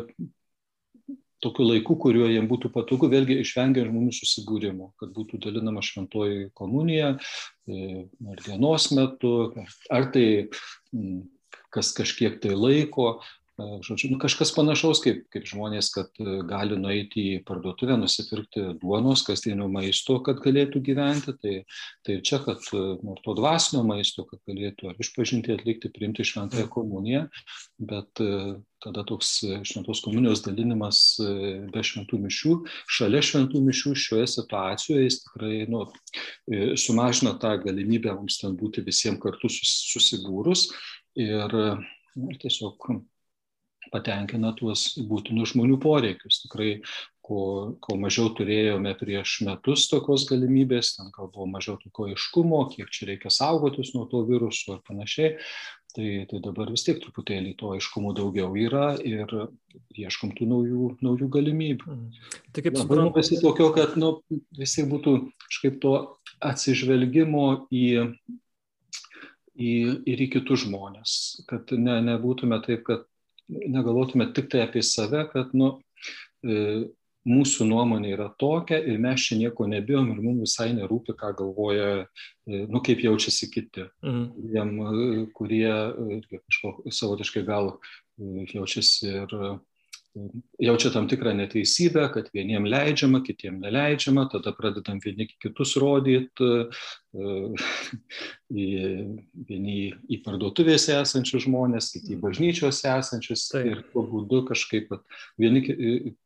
tokiu 1.47 1.69
laiku, 1.71 1.97
kuriuo 2.03 2.29
jiems 2.29 2.51
būtų 2.51 2.73
patogu, 2.75 3.11
vėlgi 3.13 3.39
išvengia 3.41 3.87
žmonių 3.87 4.13
susibūrimo, 4.17 4.91
kad 5.01 5.15
būtų 5.17 5.41
dalinama 5.47 5.85
šventoji 5.87 6.51
komunija 6.59 7.15
ar 7.17 8.45
dienos 8.45 8.91
metu, 8.97 9.33
ar 9.91 10.11
tai 10.15 10.27
kas 11.75 11.93
kažkiek 11.97 12.39
tai 12.43 12.55
laiko, 12.57 13.21
žodžiu, 13.57 14.11
nu, 14.13 14.19
kažkas 14.21 14.53
panašaus, 14.53 15.01
kaip, 15.05 15.23
kaip 15.33 15.47
žmonės, 15.49 15.89
kad 15.95 16.21
e, 16.21 16.41
gali 16.49 16.77
nueiti 16.77 17.23
į 17.37 17.39
parduotuvę, 17.49 17.97
nusipirkti 18.01 18.65
duonos, 18.83 19.23
kasdienio 19.25 19.69
maisto, 19.73 20.19
kad 20.25 20.43
galėtų 20.45 20.83
gyventi, 20.85 21.33
tai, 21.41 21.55
tai 22.05 22.19
čia, 22.27 22.43
kad 22.45 22.61
e, 22.77 22.83
nu, 23.01 23.17
to 23.25 23.37
dvasinio 23.39 23.81
maisto, 23.89 24.27
kad 24.29 24.43
galėtų 24.49 24.91
ar 24.93 25.01
išpažinti 25.01 25.57
atlikti, 25.57 25.93
priimti 25.95 26.27
šventąją 26.29 26.69
komuniją, 26.73 27.25
bet 27.81 28.21
e, 28.21 28.31
tada 28.85 29.07
toks 29.09 29.33
šventos 29.65 30.05
komunijos 30.05 30.45
dalinimas 30.45 31.01
be 31.73 31.81
šventų 31.81 32.21
mišių, 32.27 32.59
šalia 32.93 33.25
šventų 33.25 33.65
mišių 33.65 33.95
šioje 34.05 34.29
situacijoje 34.35 35.09
jis 35.09 35.23
tikrai 35.25 35.65
nu, 35.73 35.87
sumažina 36.79 37.33
tą 37.41 37.57
galimybę 37.65 38.13
mums 38.21 38.37
ten 38.45 38.55
būti 38.61 38.85
visiems 38.85 39.19
kartu 39.25 39.49
susibūrus. 39.49 40.69
Ir, 41.17 41.57
ir 42.21 42.41
tiesiog 42.45 42.77
patenkina 43.97 44.53
tuos 44.59 44.93
būtinus 45.09 45.55
žmonių 45.55 45.81
poreikius. 45.83 46.43
Tikrai, 46.45 46.71
ko, 47.27 47.41
ko 47.83 47.97
mažiau 48.01 48.31
turėjome 48.37 48.93
prieš 49.01 49.41
metus 49.47 49.89
tokios 49.91 50.29
galimybės, 50.31 50.95
ten 50.99 51.11
gal 51.15 51.31
buvo 51.33 51.49
mažiau 51.51 51.81
tokio 51.83 52.11
aiškumo, 52.13 52.63
kiek 52.75 52.93
čia 52.95 53.11
reikia 53.11 53.33
saugotis 53.35 53.95
nuo 53.97 54.07
to 54.11 54.23
viruso 54.29 54.77
ir 54.77 54.85
panašiai, 54.87 55.35
tai, 55.97 56.09
tai 56.31 56.41
dabar 56.45 56.71
vis 56.71 56.85
tiek 56.87 57.01
truputėlį 57.03 57.57
to 57.59 57.73
aiškumo 57.75 58.13
daugiau 58.17 58.53
yra 58.61 58.93
ir 59.01 59.33
ieškom 59.97 60.37
tų 60.37 60.49
naujų, 60.53 60.89
naujų 61.05 61.31
galimybių. 61.39 61.97
Mm. 61.97 62.33
Tai 62.53 62.67
kaip 62.67 62.79
suprantu? 62.79 63.17
Visi 63.19 63.41
tokio, 63.43 63.71
kad 63.75 63.97
nu, 64.01 64.19
visi 64.59 64.85
būtų 64.87 65.17
kažkaip 65.49 65.81
to 65.83 65.97
atsižvelgimo 66.45 67.47
į 67.73 67.87
į, 69.57 69.73
ir 70.05 70.23
į 70.27 70.31
kitus 70.37 70.67
žmonės, 70.67 71.13
kad 71.49 71.73
ne, 71.81 71.99
nebūtume 72.05 72.61
taip, 72.67 72.85
kad 72.89 73.07
negalvotume 73.49 74.31
tik 74.35 74.51
tai 74.53 74.65
apie 74.67 74.83
save, 74.83 75.27
kad 75.33 75.53
nu, 75.57 75.77
e, 76.47 76.87
mūsų 77.27 77.67
nuomonė 77.67 78.13
yra 78.15 78.29
tokia 78.39 78.79
ir 78.79 79.01
mes 79.03 79.25
čia 79.27 79.39
nieko 79.41 79.67
nebijom 79.71 80.13
ir 80.13 80.21
mums 80.23 80.45
visai 80.47 80.69
nerūpi, 80.77 81.17
ką 81.19 81.33
galvoja, 81.41 82.07
e, 82.47 82.65
nu 82.71 82.83
kaip 82.87 83.03
jaučiasi 83.03 83.51
kiti, 83.53 83.89
mhm. 84.05 84.51
jiem, 84.55 84.75
e, 84.83 85.25
kurie 85.37 85.73
kažko 86.31 86.77
savotiškai 86.91 87.47
gal 87.47 87.75
jaučiasi 88.55 89.11
ir 89.25 89.39
jaučia 90.63 90.91
tam 90.91 91.09
tikrą 91.09 91.35
neteisybę, 91.37 92.09
kad 92.15 92.31
vieniem 92.35 92.67
leidžiama, 92.69 93.21
kitiem 93.27 93.59
neleidžiama, 93.61 94.27
tada 94.33 94.53
pradedam 94.57 95.01
vieni 95.05 95.29
kitus 95.43 95.77
rodyti, 95.81 96.49
vieni 99.51 99.77
į 100.13 100.19
parduotuvėse 100.25 100.97
esančius 101.01 101.47
žmonės, 101.47 101.93
kiti 101.95 102.17
į 102.17 102.21
bažnyčiose 102.25 102.91
esančius 102.93 103.47
Taip. 103.53 103.71
ir 103.71 103.85
tuo 103.93 104.05
būdu 104.11 104.43
kažkaip 104.51 104.93
vieni 105.41 105.65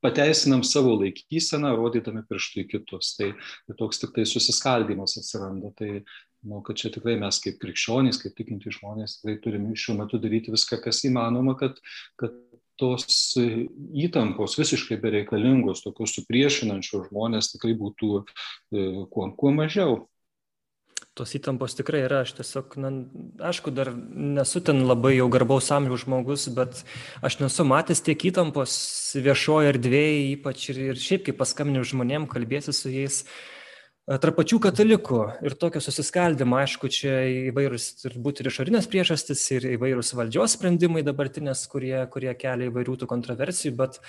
pateisinam 0.04 0.64
savo 0.66 0.96
laikyseną, 1.00 1.74
rodydami 1.78 2.24
pirštų 2.30 2.64
į 2.64 2.66
kitus. 2.74 3.14
Tai, 3.18 3.32
tai 3.68 3.78
toks 3.78 4.02
tik 4.02 4.16
tai 4.16 4.26
susiskaldimas 4.28 5.18
atsiranda. 5.20 5.68
Tai 5.78 5.90
manau, 6.42 6.62
kad 6.66 6.78
čia 6.80 6.90
tikrai 6.94 7.16
mes 7.20 7.40
kaip 7.44 7.60
krikščionys, 7.62 8.20
kaip 8.22 8.36
tikinti 8.38 8.72
žmonės, 8.74 9.20
tikrai 9.20 9.38
turime 9.44 9.76
šiuo 9.78 9.98
metu 10.00 10.20
daryti 10.22 10.54
viską, 10.54 10.80
kas 10.84 11.04
įmanoma, 11.08 11.56
kad, 11.60 11.78
kad 12.20 12.36
tos 12.80 13.34
įtampos 13.36 14.56
visiškai 14.58 14.98
bereikalingos, 15.02 15.84
tokios 15.84 16.16
supriešinančios 16.16 17.10
žmonės 17.10 17.52
tikrai 17.54 17.76
būtų 17.78 18.14
e, 18.20 18.86
kuo, 19.12 19.28
kuo 19.36 19.52
mažiau. 19.54 20.00
tos 21.18 21.34
įtampos 21.36 21.74
tikrai 21.76 22.04
yra, 22.06 22.22
aš 22.24 22.32
tiesiog, 22.38 22.78
na, 22.80 22.90
aišku, 23.50 23.72
dar 23.76 23.92
nesu 23.92 24.62
ten 24.64 24.84
labai 24.88 25.16
jau 25.18 25.28
garbaus 25.32 25.68
amžiaus 25.74 26.06
žmogus, 26.06 26.48
bet 26.56 26.82
aš 27.20 27.40
nesu 27.42 27.66
matęs 27.68 28.00
tiek 28.06 28.28
įtampos 28.30 28.72
viešoje 29.20 29.74
erdvėje, 29.74 30.20
ypač 30.38 30.70
ir, 30.72 30.84
ir 30.92 31.00
šiaip, 31.00 31.26
kai 31.28 31.36
paskambiniu 31.36 31.84
žmonėm, 31.84 32.30
kalbėsi 32.30 32.72
su 32.72 32.92
jais. 32.94 33.24
E, 33.26 33.59
tarp 34.18 34.40
pačių 34.40 34.58
katalikų 34.64 35.20
ir 35.46 35.54
tokio 35.60 35.82
susiskaldimo, 35.84 36.56
aišku, 36.58 36.88
čia 36.90 37.12
įvairūs 37.50 37.86
turbūt 38.00 38.40
ir 38.42 38.48
išorinės 38.50 38.88
priežastis, 38.90 39.44
ir 39.54 39.68
įvairūs 39.76 40.14
valdžios 40.18 40.56
sprendimai 40.56 41.04
dabartinės, 41.06 41.62
kurie, 41.70 41.94
kurie 42.10 42.32
kelia 42.38 42.70
įvairių 42.72 42.96
tų 42.98 43.06
kontroversijų, 43.10 43.76
bet, 43.78 44.00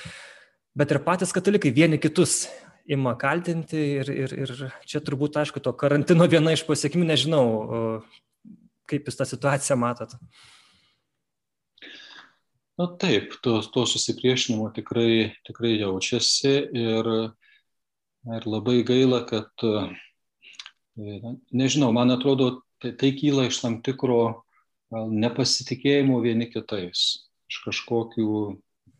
bet 0.73 0.95
ir 0.95 1.01
patys 1.05 1.33
katalikai 1.35 1.73
vieni 1.75 1.99
kitus 2.01 2.47
ima 2.89 3.13
kaltinti 3.19 3.81
ir, 3.99 4.09
ir, 4.09 4.33
ir 4.47 4.55
čia 4.89 5.03
turbūt, 5.05 5.37
aišku, 5.43 5.61
to 5.61 5.75
karantino 5.77 6.25
viena 6.31 6.55
iš 6.55 6.65
pasiekmių, 6.65 7.05
nežinau, 7.11 7.45
kaip 8.89 9.05
jūs 9.05 9.19
tą 9.19 9.29
situaciją 9.29 9.77
matot. 9.83 10.17
Na 12.81 12.87
taip, 12.97 13.35
to, 13.45 13.59
to 13.69 13.85
susipriešinimo 13.85 14.71
tikrai, 14.73 15.35
tikrai 15.45 15.75
jaučiasi 15.75 16.55
ir, 16.73 17.13
ir 18.29 18.45
labai 18.45 18.81
gaila, 18.85 19.23
kad, 19.27 19.51
nežinau, 21.51 21.91
man 21.95 22.13
atrodo, 22.13 22.61
tai, 22.81 22.93
tai 22.97 23.11
kyla 23.17 23.47
iš 23.49 23.61
tam 23.63 23.79
tikro 23.85 24.43
nepasitikėjimo 24.91 26.19
vieni 26.23 26.49
kitais, 26.51 27.27
iš 27.49 27.61
kažkokių 27.65 28.31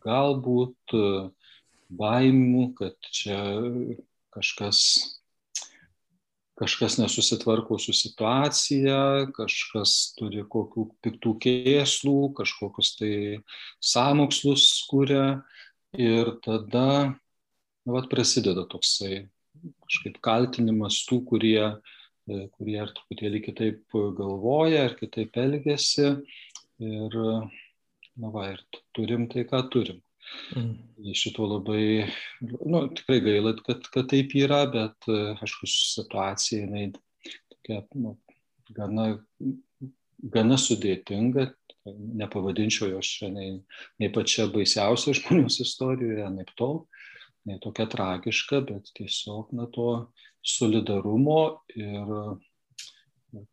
galbūt 0.02 0.96
baimų, 1.92 2.64
kad 2.78 2.96
čia 3.12 3.38
kažkas, 4.32 4.80
kažkas 6.58 6.96
nesusitvarko 6.98 7.78
su 7.82 7.94
situacija, 7.96 9.28
kažkas 9.36 10.14
turi 10.16 10.46
kokių 10.48 10.88
piktų 11.04 11.36
kėslų, 11.44 12.18
kažkokius 12.38 12.94
tai 12.98 13.14
sąmokslus 13.92 14.70
kūrė 14.88 15.26
ir 16.00 16.32
tada 16.44 17.12
nu, 17.86 17.94
vat, 17.96 18.08
prasideda 18.10 18.66
toksai 18.70 19.26
kažkaip 19.86 20.20
kaltinimas 20.24 21.02
tų, 21.08 21.20
kurie, 21.28 21.60
kurie 22.56 22.78
ar 22.82 22.92
truputėlį 22.96 23.42
kitaip 23.48 23.98
galvoja, 24.18 24.86
ar 24.88 24.96
kitaip 24.98 25.36
elgesi. 25.42 26.08
Ir, 26.82 27.18
na 28.18 28.32
va, 28.32 28.48
ir 28.54 28.62
turim 28.96 29.28
tai, 29.30 29.44
ką 29.48 29.62
turim. 29.72 30.00
Mm. 30.56 31.12
Šito 31.18 31.44
labai, 31.46 32.08
nu, 32.40 32.82
tikrai 32.96 33.18
gaila, 33.24 33.52
kad, 33.66 33.84
kad 33.92 34.08
taip 34.10 34.32
yra, 34.38 34.62
bet 34.72 35.08
aišku, 35.10 35.68
situacija 35.68 36.64
jinai 36.64 36.86
tokia, 36.94 37.82
nu, 37.98 38.14
gana, 38.76 39.08
gana 40.32 40.58
sudėtinga, 40.60 41.50
nepavadinčiau 42.22 42.92
jos 42.92 43.08
čia 43.18 43.30
nei, 43.34 44.10
pačia 44.14 44.46
baisiausia 44.50 45.16
žmonijos 45.18 45.58
istorijoje, 45.64 46.28
nei 46.34 46.46
tol, 46.58 46.84
nei 47.48 47.58
tokia 47.62 47.88
tragiška, 47.90 48.62
bet 48.68 48.92
tiesiog, 48.98 49.52
na, 49.56 49.66
to 49.72 49.88
solidarumo 50.42 51.42
ir 51.74 52.14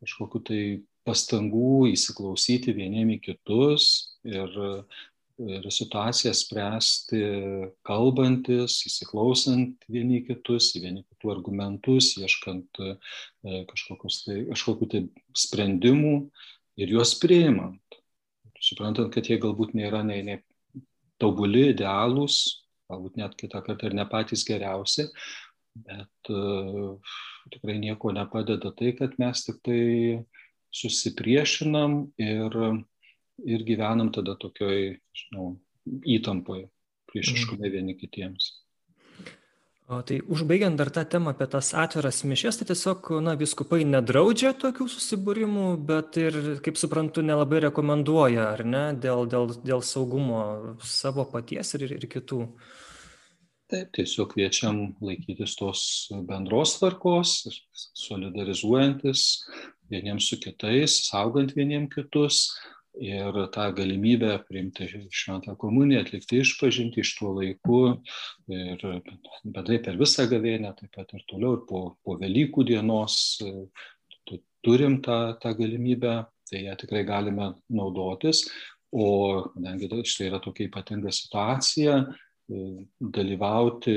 kažkokiu 0.02 0.42
tai 0.46 0.62
pastangų 1.08 1.90
įsiklausyti 1.94 2.74
vieniem 2.76 3.14
į 3.16 3.20
kitus 3.30 3.86
ir 4.28 4.52
ir 5.40 5.64
situaciją 5.72 6.32
spręsti 6.36 7.20
kalbantis, 7.86 8.80
įsiklausant 8.88 9.86
vieni 9.88 10.20
kitus, 10.26 10.70
į 10.76 10.84
vieni 10.84 11.04
kitų 11.06 11.32
argumentus, 11.32 12.12
ieškant 12.20 12.80
e, 12.82 12.94
tai, 13.40 13.62
kažkokių 14.52 14.90
tai 14.92 15.02
sprendimų 15.32 16.14
ir 16.80 16.94
juos 16.96 17.14
priimant. 17.22 17.80
Suprantant, 18.60 19.08
kad 19.14 19.30
jie 19.30 19.38
galbūt 19.40 19.72
nėra 19.72 20.02
nei, 20.04 20.20
nei 20.26 20.42
tobuli, 21.20 21.70
idealūs, 21.72 22.59
galbūt 22.90 23.16
net 23.20 23.38
kitą 23.38 23.62
kartą 23.66 23.88
ir 23.88 23.96
ne 23.98 24.06
patys 24.10 24.44
geriausi, 24.48 25.08
bet 25.86 26.32
uh, 26.34 26.98
tikrai 27.54 27.78
nieko 27.82 28.12
nepadeda 28.14 28.74
tai, 28.76 28.94
kad 28.98 29.16
mes 29.22 29.46
tik 29.46 29.62
tai 29.66 29.82
susipriešinam 30.74 32.00
ir 32.20 32.56
uh, 32.58 32.80
ir 33.44 33.64
gyvenam 33.64 34.10
tada 34.12 34.36
tokioj, 34.38 34.96
žinau, 35.16 35.54
įtampoje, 35.86 36.68
priešiškume 37.10 37.64
mhm. 37.66 37.72
vieni 37.76 37.96
kitiems. 37.98 38.52
O 39.90 39.96
tai 40.06 40.20
užbaigiant 40.22 40.78
dar 40.78 40.86
tą 40.94 41.02
temą 41.02 41.32
apie 41.32 41.48
tas 41.50 41.72
atviras 41.74 42.20
mišes, 42.22 42.60
tai 42.60 42.68
tiesiog, 42.68 43.08
na, 43.26 43.32
viskupai 43.38 43.80
nedraudžia 43.82 44.52
tokių 44.54 44.86
susibūrimų, 44.92 45.64
bet 45.88 46.18
ir, 46.22 46.36
kaip 46.62 46.78
suprantu, 46.78 47.24
nelabai 47.26 47.64
rekomenduoja, 47.64 48.52
ar 48.52 48.62
ne, 48.62 48.84
dėl, 48.94 49.26
dėl, 49.32 49.50
dėl 49.66 49.82
saugumo 49.82 50.44
savo 50.86 51.26
paties 51.32 51.74
ir, 51.74 51.88
ir 51.98 52.06
kitų. 52.12 52.44
Taip, 53.70 53.92
tiesiog 53.94 54.32
kviečiam 54.32 54.80
laikytis 55.04 55.54
tos 55.58 55.82
bendros 56.26 56.74
tvarkos, 56.80 57.34
solidarizuojantis 57.94 59.22
vieniems 59.90 60.26
su 60.30 60.40
kitais, 60.42 60.96
saugant 61.06 61.54
vieniems 61.54 61.92
kitus, 61.94 62.42
ir 62.98 63.36
tą 63.54 63.68
galimybę 63.76 64.32
priimti 64.48 64.88
šventą 65.14 65.54
komuniją, 65.60 66.02
atlikti 66.02 66.40
išpažinti 66.42 67.00
iš 67.04 67.12
tuo 67.18 67.32
laiku 67.36 67.80
ir 68.50 68.82
bedai 69.44 69.78
per 69.84 69.98
visą 70.00 70.26
gavėnę, 70.30 70.72
taip 70.78 70.96
pat 70.96 71.14
ir 71.14 71.22
toliau, 71.30 71.54
ir 71.58 71.62
po, 71.68 71.82
po 72.04 72.16
Velykų 72.20 72.66
dienos 72.72 73.38
turim 74.66 74.98
tą, 75.04 75.20
tą 75.40 75.54
galimybę, 75.56 76.16
tai 76.50 76.66
ją 76.66 76.74
tikrai 76.80 77.04
galime 77.08 77.54
naudotis. 77.70 78.44
O 78.90 79.46
kadangi 79.54 79.86
štai 80.10 80.26
yra 80.32 80.40
tokia 80.42 80.66
ypatinga 80.66 81.12
situacija, 81.14 82.00
dalyvauti 83.00 83.94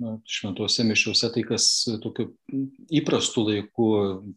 na, 0.00 0.14
šventose 0.24 0.84
mišiuose, 0.88 1.28
tai 1.34 1.42
kas 1.44 1.66
tokiu 2.02 2.30
įprastu 3.00 3.44
laiku, 3.44 3.88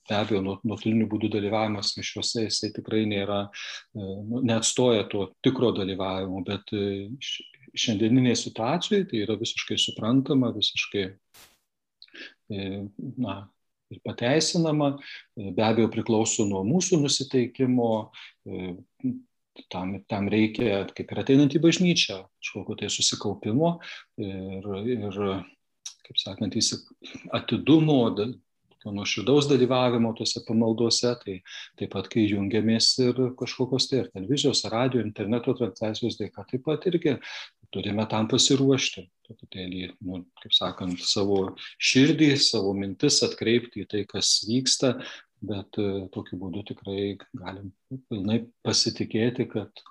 be 0.09 0.17
abejo, 0.17 0.41
nuotoliniu 0.67 1.07
būdu 1.11 1.31
dalyvavimas 1.33 1.93
mišiuose, 1.97 2.47
jisai 2.49 2.73
tikrai 2.75 3.05
nėra, 3.09 3.45
nu, 3.95 4.43
neatstoja 4.43 5.07
to 5.11 5.29
tikro 5.45 5.71
dalyvavimo, 5.77 6.43
bet 6.47 6.75
e, 6.75 7.07
šiandieninėje 7.73 8.41
situacijoje 8.43 9.09
tai 9.11 9.23
yra 9.23 9.39
visiškai 9.39 9.79
suprantama, 9.79 10.51
visiškai 10.55 11.05
e, 11.07 12.69
na, 13.15 13.37
ir 13.93 14.01
pateisinama, 14.03 14.95
be 15.37 15.63
abejo 15.63 15.91
priklauso 15.93 16.47
nuo 16.49 16.65
mūsų 16.67 16.99
nusiteikimo, 17.05 17.93
e, 18.43 18.75
tam, 19.73 19.97
tam 20.09 20.29
reikia, 20.31 20.83
kaip 20.95 21.11
ir 21.11 21.21
ateinant 21.23 21.53
į 21.53 21.61
bažnyčią, 21.63 22.21
kažkokio 22.41 22.79
tai 22.81 22.89
susikaupimo 22.93 23.75
ir, 24.21 24.71
ir 24.95 25.19
kaip 26.03 26.19
sakant, 26.19 26.57
atidumo, 27.33 27.99
nuoširdaus 28.83 29.47
dalyvavimo 29.47 30.11
tuose 30.17 30.41
pamaldose, 30.43 31.13
tai 31.21 31.37
taip 31.79 31.93
pat, 31.93 32.09
kai 32.11 32.25
jungiamės 32.27 32.89
ir 33.05 33.21
kažkokios 33.39 33.87
tai 33.87 34.01
ir 34.01 34.09
televizijos, 34.11 34.65
radio, 34.73 35.03
interneto 35.05 35.55
transliacijos 35.55 36.19
dėka, 36.19 36.43
taip 36.49 36.65
pat 36.67 36.89
irgi 36.91 37.15
turime 37.73 38.05
tam 38.09 38.27
pasiruošti, 38.29 39.07
truputėlį, 39.25 39.83
nu, 40.05 40.23
kaip 40.43 40.55
sakant, 40.55 41.01
savo 41.01 41.55
širdį, 41.81 42.33
savo 42.41 42.73
mintis 42.77 43.21
atkreipti 43.25 43.83
į 43.83 43.89
tai, 43.89 44.03
kas 44.09 44.35
vyksta, 44.49 44.97
bet 45.43 45.79
e, 45.81 45.87
tokiu 46.13 46.39
būdu 46.41 46.63
tikrai 46.71 47.15
galim 47.35 47.71
pilnai 48.09 48.43
pasitikėti, 48.65 49.47
kad 49.51 49.83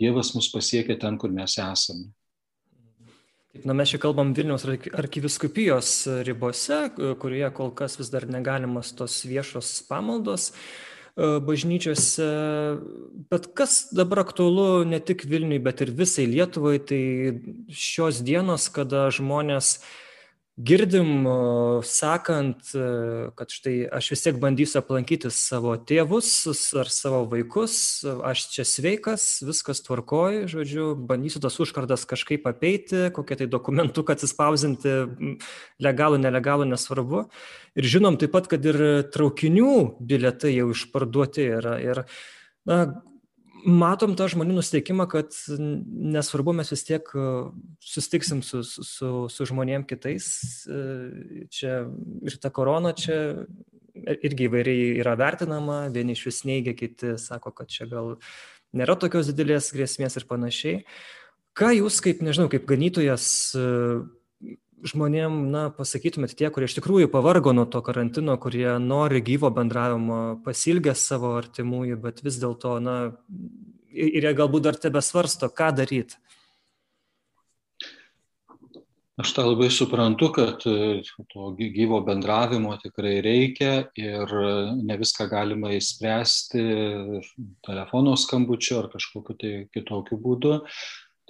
Dievas 0.00 0.32
mus 0.34 0.48
pasiekia 0.50 0.96
ten, 0.98 1.18
kur 1.20 1.30
mes 1.30 1.58
esame. 1.60 2.08
Taip, 3.52 3.66
na, 3.68 3.76
mes 3.76 3.90
čia 3.92 4.00
kalbam 4.00 4.32
Vilniaus 4.34 4.64
arkiviskupijos 4.66 5.90
ribose, 6.26 6.86
kurioje 6.96 7.50
kol 7.58 7.74
kas 7.76 7.98
vis 8.00 8.10
dar 8.10 8.24
negalimas 8.24 8.94
tos 8.96 9.18
viešos 9.28 9.74
pamaldos 9.90 10.48
e, 10.52 11.36
bažnyčiose. 11.44 12.30
Bet 13.30 13.50
kas 13.58 13.82
dabar 13.92 14.24
aktualu 14.24 14.86
ne 14.88 15.02
tik 15.04 15.26
Vilniui, 15.28 15.60
bet 15.62 15.84
ir 15.84 15.92
visai 15.98 16.24
Lietuvai, 16.30 16.78
tai 16.80 17.02
šios 17.68 18.24
dienos, 18.24 18.70
kada 18.72 19.10
žmonės 19.12 19.76
uh, 19.76 20.01
girdim 20.62 21.26
sakant, 21.86 22.70
kad 23.36 23.52
štai 23.52 23.74
aš 23.92 24.10
vis 24.12 24.24
tiek 24.24 24.38
bandysiu 24.42 24.80
aplankyti 24.80 25.30
savo 25.34 25.74
tėvus 25.76 26.30
ar 26.78 26.90
savo 26.92 27.22
vaikus, 27.30 27.74
aš 28.28 28.44
čia 28.54 28.66
sveikas, 28.68 29.26
viskas 29.46 29.82
tvarkoji, 29.86 30.46
žodžiu, 30.52 30.92
bandysiu 31.08 31.42
tas 31.42 31.58
užkardas 31.62 32.06
kažkaip 32.08 32.46
apeiti, 32.50 33.08
kokie 33.14 33.38
tai 33.40 33.48
dokumentuką 33.50 34.16
atsispausinti, 34.16 34.96
legalų, 35.82 36.20
nelegalų, 36.22 36.68
nesvarbu. 36.72 37.26
Ir 37.78 37.88
žinom 37.96 38.18
taip 38.20 38.34
pat, 38.34 38.50
kad 38.52 38.64
ir 38.68 39.08
traukinių 39.14 39.76
biletai 40.00 40.54
jau 40.56 40.70
išparduoti 40.74 41.48
yra. 41.58 41.78
Ir, 41.82 42.04
na, 42.68 42.84
matom 43.64 44.14
tą 44.18 44.28
žmonių 44.32 44.56
nusteikimą, 44.58 45.06
kad 45.10 45.36
nesvarbu, 45.58 46.54
mes 46.58 46.72
vis 46.72 46.84
tiek 46.86 47.08
e, 47.14 47.26
sustiksim 47.82 48.42
su, 48.46 48.62
su, 48.64 49.10
su 49.32 49.46
žmonėm 49.48 49.86
kitais. 49.88 50.26
E, 50.66 51.46
čia 51.52 51.82
ir 52.26 52.38
ta 52.42 52.52
korona 52.54 52.94
čia 52.96 53.18
irgi 53.94 54.48
įvairiai 54.48 54.96
yra 55.02 55.14
vertinama, 55.20 55.84
vieni 55.92 56.16
iš 56.16 56.24
vis 56.30 56.42
neigia, 56.48 56.74
kiti 56.76 57.16
sako, 57.20 57.52
kad 57.56 57.70
čia 57.72 57.86
gal 57.90 58.14
nėra 58.76 58.96
tokios 58.96 59.28
didelės 59.30 59.72
grėsmės 59.76 60.16
ir 60.18 60.28
panašiai. 60.30 60.84
Ką 61.52 61.74
jūs 61.76 62.00
kaip, 62.04 62.22
nežinau, 62.24 62.48
kaip 62.52 62.64
ganytojas 62.68 63.26
žmonėm, 64.86 65.38
na, 65.52 65.62
pasakytumėte 65.74 66.36
tie, 66.38 66.50
kurie 66.52 66.68
iš 66.68 66.76
tikrųjų 66.78 67.10
pavargo 67.12 67.54
nuo 67.54 67.66
to 67.70 67.82
karantino, 67.84 68.36
kurie 68.42 68.78
nori 68.82 69.22
gyvo 69.24 69.52
bendravimo, 69.54 70.20
pasilgę 70.46 70.94
savo 70.98 71.36
artimųjų, 71.38 72.00
bet 72.02 72.22
vis 72.26 72.40
dėlto, 72.42 72.76
na, 72.82 72.96
ir 73.92 74.28
jie 74.28 74.34
galbūt 74.38 74.68
dar 74.68 74.80
tebe 74.80 75.02
svarsto, 75.04 75.50
ką 75.52 75.72
daryti. 75.78 76.18
Aš 79.20 79.34
tą 79.36 79.42
labai 79.44 79.68
suprantu, 79.68 80.30
kad 80.32 80.64
e, 80.66 81.02
to 81.30 81.50
gyvo 81.60 81.98
bendravimo 82.02 82.72
tikrai 82.80 83.18
reikia 83.22 83.74
ir 84.00 84.24
e, 84.40 84.54
ne 84.88 84.96
viską 84.98 85.26
galima 85.28 85.74
įspręsti 85.76 86.62
telefono 87.68 88.16
skambučiu 88.16 88.78
ar 88.80 88.88
kažkokiu 88.94 89.36
tai 89.36 89.52
kitokiu 89.76 90.16
būdu. 90.16 90.54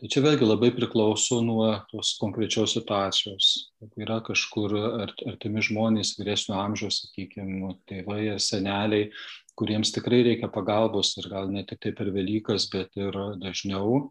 Tai 0.02 0.08
čia 0.10 0.18
vėlgi 0.24 0.46
labai 0.48 0.72
priklauso 0.74 1.36
nuo 1.46 1.66
tos 1.92 2.16
konkrečios 2.18 2.72
situacijos. 2.74 3.50
Jeigu 3.78 4.02
yra 4.02 4.16
kažkur 4.26 4.72
artimi 5.04 5.62
žmonės, 5.62 6.16
vyresnio 6.18 6.56
amžiaus, 6.58 7.04
sakykime, 7.04 7.76
tėvai 7.86 8.24
ar 8.32 8.40
seneliai, 8.42 9.12
kuriems 9.54 9.92
tikrai 9.94 10.24
reikia 10.26 10.48
pagalbos 10.50 11.12
ir 11.22 11.28
gal 11.30 11.46
ne 11.54 11.62
tik 11.68 11.78
tai 11.86 11.92
per 11.94 12.10
Velykas, 12.16 12.66
bet 12.72 12.98
ir 12.98 13.14
dažniau, 13.44 14.08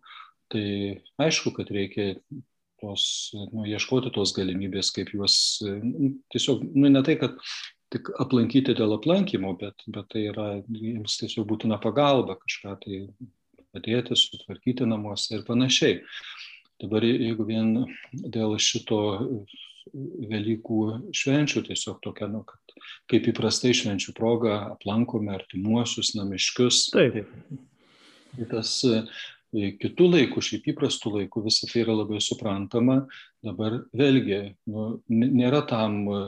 tai 0.55 0.63
aišku, 1.19 1.51
kad 1.59 1.75
reikia 1.75 2.13
tos, 2.79 3.03
nu, 3.51 3.67
ieškoti 3.67 4.13
tos 4.15 4.31
galimybės, 4.39 4.93
kaip 4.95 5.11
juos 5.11 5.35
nu, 5.67 6.13
tiesiog, 6.31 6.63
nu, 6.71 6.87
ne 6.87 7.03
tai, 7.03 7.17
kad 7.19 7.35
tik 7.91 8.13
aplankyti 8.23 8.79
dėl 8.79 8.95
aplankymo, 8.95 9.57
bet, 9.59 9.83
bet 9.91 10.07
tai 10.15 10.23
yra 10.31 10.47
jiems 10.71 11.19
tiesiog 11.19 11.51
būtina 11.51 11.83
pagalba, 11.83 12.39
kažką 12.39 12.79
tai 12.87 13.03
padėti, 13.75 14.17
sutvarkyti 14.17 14.87
namuose 14.89 15.37
ir 15.37 15.43
panašiai. 15.47 15.99
Dabar 16.81 17.05
jeigu 17.05 17.45
vien 17.45 17.75
dėl 18.11 18.57
šito 18.61 19.01
Velykų 19.91 20.77
švenčių, 21.17 21.63
tiesiog 21.65 21.97
tokia, 22.05 22.27
nu, 22.29 22.43
kad 22.47 22.75
kaip 23.09 23.25
įprastai 23.31 23.73
švenčių 23.75 24.13
proga 24.15 24.59
aplankome 24.75 25.33
artimuosius, 25.33 26.13
namiškius. 26.15 26.83
Taip. 26.93 27.17
Tai 28.37 28.47
tas 28.53 28.75
kitų 29.51 30.07
laikų, 30.13 30.43
šiaip 30.47 30.69
įprastų 30.71 31.15
laikų, 31.17 31.43
visą 31.47 31.67
tai 31.71 31.83
yra 31.83 31.95
labai 31.97 32.21
suprantama. 32.23 33.01
Dabar 33.43 33.81
vėlgi, 33.97 34.55
nu, 34.71 35.01
nėra 35.11 35.63
tam 35.67 35.97
e, 36.07 36.21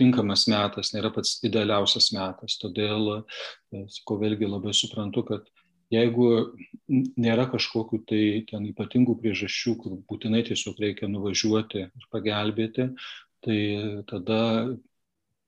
tinkamas 0.00 0.46
metas, 0.48 0.94
nėra 0.94 1.10
pats 1.12 1.36
idealiausias 1.44 2.12
metas. 2.16 2.56
Todėl, 2.62 3.18
e, 3.74 3.84
sakau, 3.98 4.20
vėlgi 4.22 4.48
labai 4.48 4.72
suprantu, 4.76 5.26
kad 5.28 5.50
jeigu 5.92 6.28
nėra 6.88 7.46
kažkokių 7.52 8.02
tai 8.08 8.22
ten 8.50 8.66
ypatingų 8.70 9.16
priežasčių, 9.22 9.76
kur 9.82 9.96
būtinai 10.10 10.42
tiesiog 10.46 10.82
reikia 10.82 11.10
nuvažiuoti 11.10 11.86
ir 11.86 12.10
pagelbėti, 12.12 12.90
tai 13.46 13.58
tada 14.10 14.42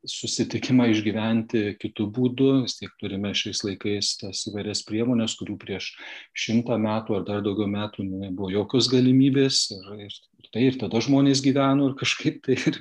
susitikimą 0.07 0.87
išgyventi 0.93 1.63
kitų 1.83 2.07
būdų, 2.15 2.51
vis 2.65 2.77
tiek 2.79 2.93
turime 3.01 3.33
šiais 3.37 3.65
laikais 3.67 4.13
tas 4.21 4.45
įvairias 4.51 4.85
priemonės, 4.87 5.35
kurių 5.41 5.57
prieš 5.59 5.91
šimtą 6.39 6.79
metų 6.83 7.19
ar 7.19 7.25
dar 7.27 7.43
daugiau 7.45 7.67
metų 7.71 8.07
nebuvo 8.07 8.53
jokios 8.55 8.91
galimybės 8.93 9.65
ir, 9.75 10.05
ir, 10.07 10.21
tai 10.55 10.69
ir 10.69 10.79
tada 10.81 11.03
žmonės 11.05 11.43
gyveno 11.45 11.91
ir 11.91 11.97
kažkaip 11.99 12.39
tai 12.47 12.59
ir, 12.61 12.79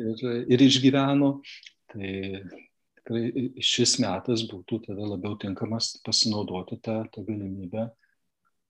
ir, 0.00 0.24
ir 0.56 0.64
išgyveno. 0.70 1.34
Tai 1.92 2.14
tikrai 3.08 3.48
šis 3.64 3.96
metas 4.04 4.44
būtų 4.50 4.82
tada 4.84 5.08
labiau 5.14 5.38
tinkamas 5.40 5.96
pasinaudoti 6.04 6.76
tą, 6.84 7.00
tą 7.14 7.24
galimybę 7.24 7.88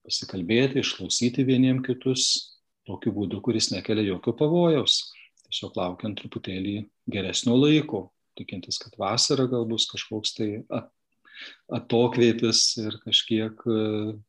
pasikalbėti, 0.07 0.81
išklausyti 0.81 1.45
vieniem 1.45 1.83
kitus 1.85 2.57
tokiu 2.89 3.13
būdu, 3.13 3.43
kuris 3.45 3.73
nekelia 3.75 4.07
jokio 4.15 4.33
pavojaus 4.39 5.03
tiesiog 5.49 5.77
laukiant 5.79 6.19
truputėlį 6.21 6.83
geresnio 7.11 7.57
laiko, 7.57 8.09
tikintis, 8.39 8.79
kad 8.83 8.95
vasara 9.01 9.49
gal 9.51 9.67
bus 9.69 9.89
kažkoks 9.91 10.35
tai 10.37 10.51
atokvėpis 11.73 12.63
ir 12.83 12.99
kažkiek, 13.05 13.65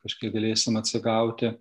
kažkiek 0.06 0.34
galėsim 0.34 0.80
atsigauti. 0.80 1.54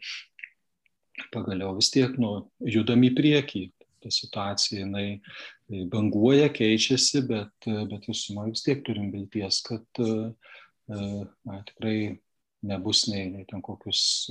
Pagaliau 1.35 1.75
vis 1.75 1.91
tiek 1.91 2.15
nu, 2.23 2.47
judam 2.63 3.03
į 3.03 3.11
priekį. 3.19 3.65
Ta 4.03 4.13
situacija 4.15 4.85
jinai 4.85 5.21
banguoja, 5.93 6.49
keičiasi, 6.55 7.25
bet, 7.29 7.69
bet 7.91 8.09
visumą 8.11 8.49
vis 8.51 8.63
tiek 8.67 8.85
turim 8.87 9.11
vilties, 9.15 9.63
kad 9.67 10.03
na, 10.89 11.63
tikrai 11.69 12.19
nebus 12.69 13.07
nei, 13.11 13.27
nei 13.33 13.47
ten 13.49 13.63
kokius 13.65 14.29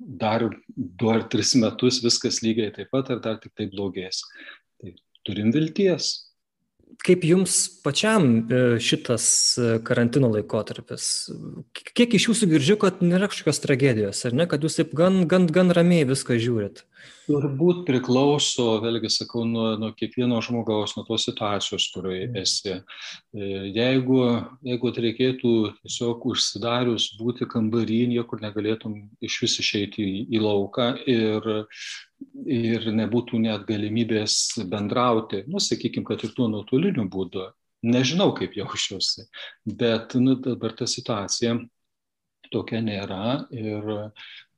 dar 0.00 0.48
du 0.76 1.10
ar 1.10 1.22
tris 1.28 1.54
metus 1.58 2.00
viskas 2.04 2.40
lygiai 2.44 2.72
taip 2.74 2.90
pat, 2.94 3.10
ar 3.10 3.20
dar 3.22 3.38
tik 3.42 3.54
tai 3.58 3.68
blogės. 3.72 4.22
Tai 4.80 4.94
turim 5.26 5.52
vilties. 5.54 6.29
Kaip 7.00 7.24
jums 7.24 7.56
pačiam 7.84 8.26
e, 8.40 8.60
šitas 8.82 9.24
e, 9.56 9.68
karantino 9.86 10.28
laikotarpis? 10.32 11.04
Kiek 11.72 12.16
iš 12.18 12.30
jūsų 12.30 12.48
girdžiu, 12.50 12.76
kad 12.82 13.00
nėra 13.04 13.30
kažkokios 13.30 13.62
tragedijos, 13.62 14.20
ar 14.28 14.36
ne, 14.36 14.46
kad 14.50 14.64
jūs 14.64 14.76
taip 14.80 14.92
gan, 14.96 15.22
gan, 15.30 15.46
gan 15.50 15.72
ramiai 15.76 16.08
viską 16.08 16.36
žiūrit? 16.42 16.84
Turbūt 17.30 17.84
priklauso, 17.86 18.66
vėlgi 18.82 19.10
sakau, 19.12 19.44
nuo, 19.48 19.72
nuo 19.80 19.92
kiekvieno 19.96 20.40
žmogaus, 20.44 20.96
nuo 20.96 21.06
tos 21.06 21.24
situacijos, 21.28 21.86
kurioje 21.94 22.26
mm. 22.26 22.38
esi. 22.42 22.76
E, 22.76 23.50
jeigu, 23.76 24.20
jeigu 24.66 24.92
tai 24.92 25.06
reikėtų 25.06 25.54
tiesiog 25.80 26.26
užsidarius 26.32 27.12
būti 27.20 27.48
kambarį, 27.50 28.02
niekur 28.16 28.42
negalėtum 28.42 28.98
iš 29.24 29.40
vis 29.44 29.58
išeiti 29.62 30.04
į, 30.04 30.22
į 30.36 30.44
lauką 30.44 30.92
ir, 31.08 31.52
ir 32.50 32.86
nebūtų 32.96 33.40
net 33.44 33.66
galimybės 33.68 34.36
bendrauti, 34.70 35.44
nu, 35.50 35.62
sakykime, 35.62 36.06
kad 36.08 36.24
ir 36.26 36.34
tuo 36.36 36.48
nuotoliniu 36.52 37.06
būdu, 37.10 37.48
nežinau, 37.86 38.30
kaip 38.36 38.56
jausčiausi, 38.58 39.26
bet 39.64 40.16
nu, 40.20 40.36
dabar 40.40 40.74
ta 40.76 40.88
situacija 40.90 41.56
tokia 42.50 42.80
nėra 42.82 43.44
ir 43.54 43.92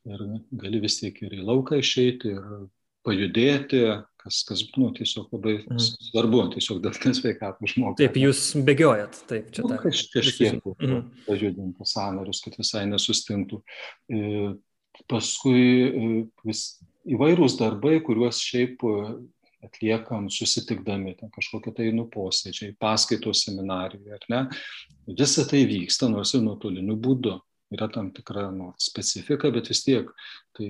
ir 0.03 0.23
gali 0.59 0.81
vis 0.83 0.99
tiek 0.99 1.19
ir 1.23 1.37
į 1.39 1.45
lauką 1.47 1.79
išeiti, 1.79 2.33
ir 2.35 2.65
pajudėti, 3.07 3.83
kas, 4.23 4.43
kas 4.47 4.63
nu, 4.79 4.91
tiesiog 4.95 5.33
labai 5.35 5.57
mm. 5.61 5.81
svarbu, 6.09 6.43
tiesiog 6.55 6.83
dėl 6.85 6.99
nesveikatų 7.07 7.71
žmogų. 7.75 7.99
Taip, 7.99 8.19
jūs 8.21 8.45
bėgiojat, 8.67 9.23
taip, 9.31 9.51
čia 9.55 9.65
nu, 9.67 9.79
kaž, 9.83 10.05
kažkiek 10.13 10.61
mm. 10.63 11.01
pajudinti 11.27 11.89
sąnarius, 11.89 12.43
kad 12.45 12.59
visai 12.61 12.85
nesustintų. 12.91 13.63
E, 14.11 14.53
paskui 15.11 15.63
e, 15.63 16.11
vis 16.47 16.67
įvairūs 17.09 17.57
darbai, 17.61 17.99
kuriuos 18.05 18.41
šiaip 18.43 18.83
e, 18.87 18.97
atliekam 19.67 20.29
susitikdami, 20.33 21.17
ten 21.21 21.31
kažkokie 21.35 21.75
tai 21.77 21.91
nuposėdžiai, 21.95 22.77
paskaitos 22.83 23.45
seminarijoje, 23.47 24.19
ar 24.19 24.29
ne, 24.33 24.43
visa 25.19 25.47
tai 25.49 25.65
vyksta 25.71 26.11
nors 26.11 26.35
ir 26.35 26.45
nuotoliniu 26.47 26.99
būdu. 26.99 27.39
Yra 27.73 27.87
tam 27.89 28.11
tikra 28.13 28.51
nu, 28.53 28.75
specifika, 28.77 29.49
bet 29.49 29.71
vis 29.73 29.81
tiek 29.87 30.11
tai 30.59 30.67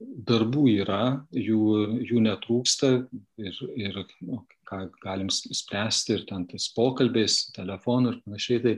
darbų 0.00 0.64
yra, 0.72 1.02
jų, 1.30 1.60
jų 2.08 2.22
netrūksta 2.24 2.90
ir, 3.38 3.60
ir 3.78 4.00
nu, 4.26 4.40
ką 4.68 4.80
galim 5.04 5.30
spręsti 5.30 6.16
ir 6.16 6.24
ten 6.28 6.48
tais 6.50 6.66
pokalbiais, 6.74 7.38
telefonu 7.54 8.14
ir 8.14 8.20
panašiai, 8.24 8.62
tai, 8.64 8.74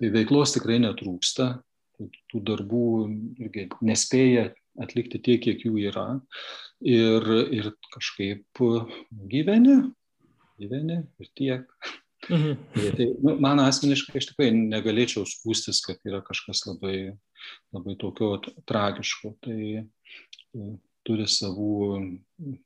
tai 0.00 0.10
veiklos 0.14 0.56
tikrai 0.56 0.80
netrūksta, 0.82 1.52
tų 1.98 2.42
darbų 2.46 2.88
irgi 3.42 3.68
nespėja 3.84 4.48
atlikti 4.82 5.20
tiek, 5.22 5.40
kiek 5.44 5.64
jų 5.66 5.78
yra 5.90 6.08
ir, 6.80 7.24
ir 7.54 7.72
kažkaip 7.94 8.62
gyveni, 9.30 9.78
gyveni 10.60 11.02
ir 11.18 11.32
tiek. 11.38 11.66
Mhm. 12.28 12.54
Tai, 12.74 12.90
tai 12.96 13.06
nu, 13.22 13.36
man 13.40 13.62
asmeniškai 13.62 14.20
aš 14.20 14.30
tikrai 14.32 14.50
negalėčiau 14.54 15.26
skūstis, 15.28 15.80
kad 15.84 16.00
yra 16.08 16.20
kažkas 16.26 16.64
labai, 16.66 17.14
labai 17.74 17.94
tokio 18.00 18.34
tragiško. 18.68 19.34
Tai 19.44 19.60
e, 19.78 19.84
turi 21.06 21.28
savų, 21.30 21.76
e, 22.42 22.56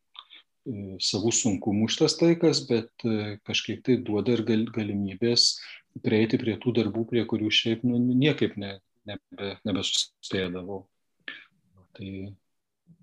savų 1.04 1.34
sunkumų 1.36 1.90
šitas 1.92 2.16
laikas, 2.22 2.64
bet 2.70 3.06
e, 3.06 3.36
kažkiek 3.46 3.84
tai 3.86 4.00
duoda 4.02 4.34
ir 4.34 4.44
gal, 4.48 4.64
galimybės 4.74 5.52
prieiti 6.02 6.40
prie 6.40 6.56
tų 6.60 6.74
darbų, 6.80 7.04
prie 7.12 7.26
kurių 7.28 7.52
šiaip 7.52 7.84
nu, 7.86 8.00
niekaip 8.00 8.56
ne, 8.60 8.78
nebe, 9.08 9.56
nebesuspėdavau. 9.68 10.86
Tai 11.96 12.12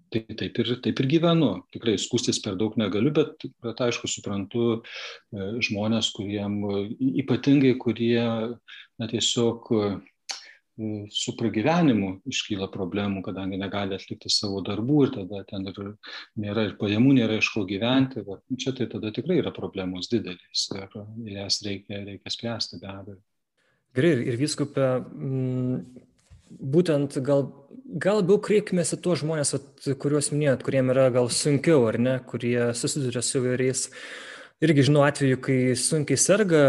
tai 0.10 0.23
taip 0.34 0.58
ir, 0.62 0.71
taip 0.84 0.99
ir 1.04 1.08
gyvenu. 1.10 1.49
Tikrai 1.73 1.97
skustis 2.02 2.41
per 2.41 2.58
daug 2.60 2.73
negaliu, 2.82 3.12
bet, 3.13 3.45
bet 3.63 3.82
aišku, 3.86 4.10
suprantu 4.10 4.80
e, 4.80 5.49
žmonės, 5.69 6.12
kuriem 6.15 6.56
ypatingai, 7.23 7.75
kurie 7.82 8.17
na, 8.17 9.10
tiesiog 9.10 9.69
su 11.12 11.34
pragyvenimu 11.36 12.21
iškyla 12.32 12.69
problemų, 12.71 13.19
kadangi 13.25 13.58
negali 13.60 13.97
atlikti 13.97 14.30
savo 14.32 14.62
darbų 14.63 14.99
ir 15.06 15.10
tada 15.17 15.41
ten 15.49 15.67
ir 15.67 15.80
nėra 16.39 16.69
ir 16.69 16.78
pajamų, 16.80 17.17
nėra 17.17 17.39
iš 17.41 17.49
ko 17.52 17.65
gyventi. 17.67 18.23
Va, 18.28 18.39
čia 18.56 18.71
tai 18.78 18.88
tada 18.91 19.12
tikrai 19.15 19.41
yra 19.41 19.52
problemos 19.56 20.08
didelis 20.12 20.69
ir 20.71 21.34
jas 21.36 21.60
reikia, 21.67 21.99
reikia 22.08 22.32
spręsti 22.32 22.80
be 22.80 22.93
abejo. 22.93 23.19
Gerai, 23.97 24.13
ir 24.30 24.38
viskupė, 24.39 24.88
būtent 26.50 27.20
gal, 27.26 27.46
gal 28.02 28.22
labiau 28.22 28.40
kreipkime 28.42 28.86
į 28.86 29.02
tuos 29.04 29.22
žmonės, 29.24 29.56
kuriuos 30.02 30.32
minėjot, 30.34 30.66
kuriem 30.66 30.92
yra 30.96 31.10
gal 31.14 31.30
sunkiau, 31.34 31.86
ar 31.92 32.00
ne, 32.02 32.18
kurie 32.30 32.72
susiduria 32.78 33.24
su 33.26 33.40
įvairiais 33.42 33.88
uh, 33.90 34.02
irgi 34.64 34.86
žinau 34.90 35.04
atvejų 35.08 35.40
kai 35.44 35.58
sunkiai 35.80 36.20
serga 36.20 36.62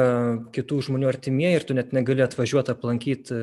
kitų 0.54 0.80
žmonių 0.86 1.08
artimieji 1.10 1.58
ir 1.58 1.66
tu 1.66 1.76
net 1.76 1.94
negali 1.96 2.22
atvažiuot 2.24 2.70
aplankyt 2.72 3.32
e, 3.34 3.38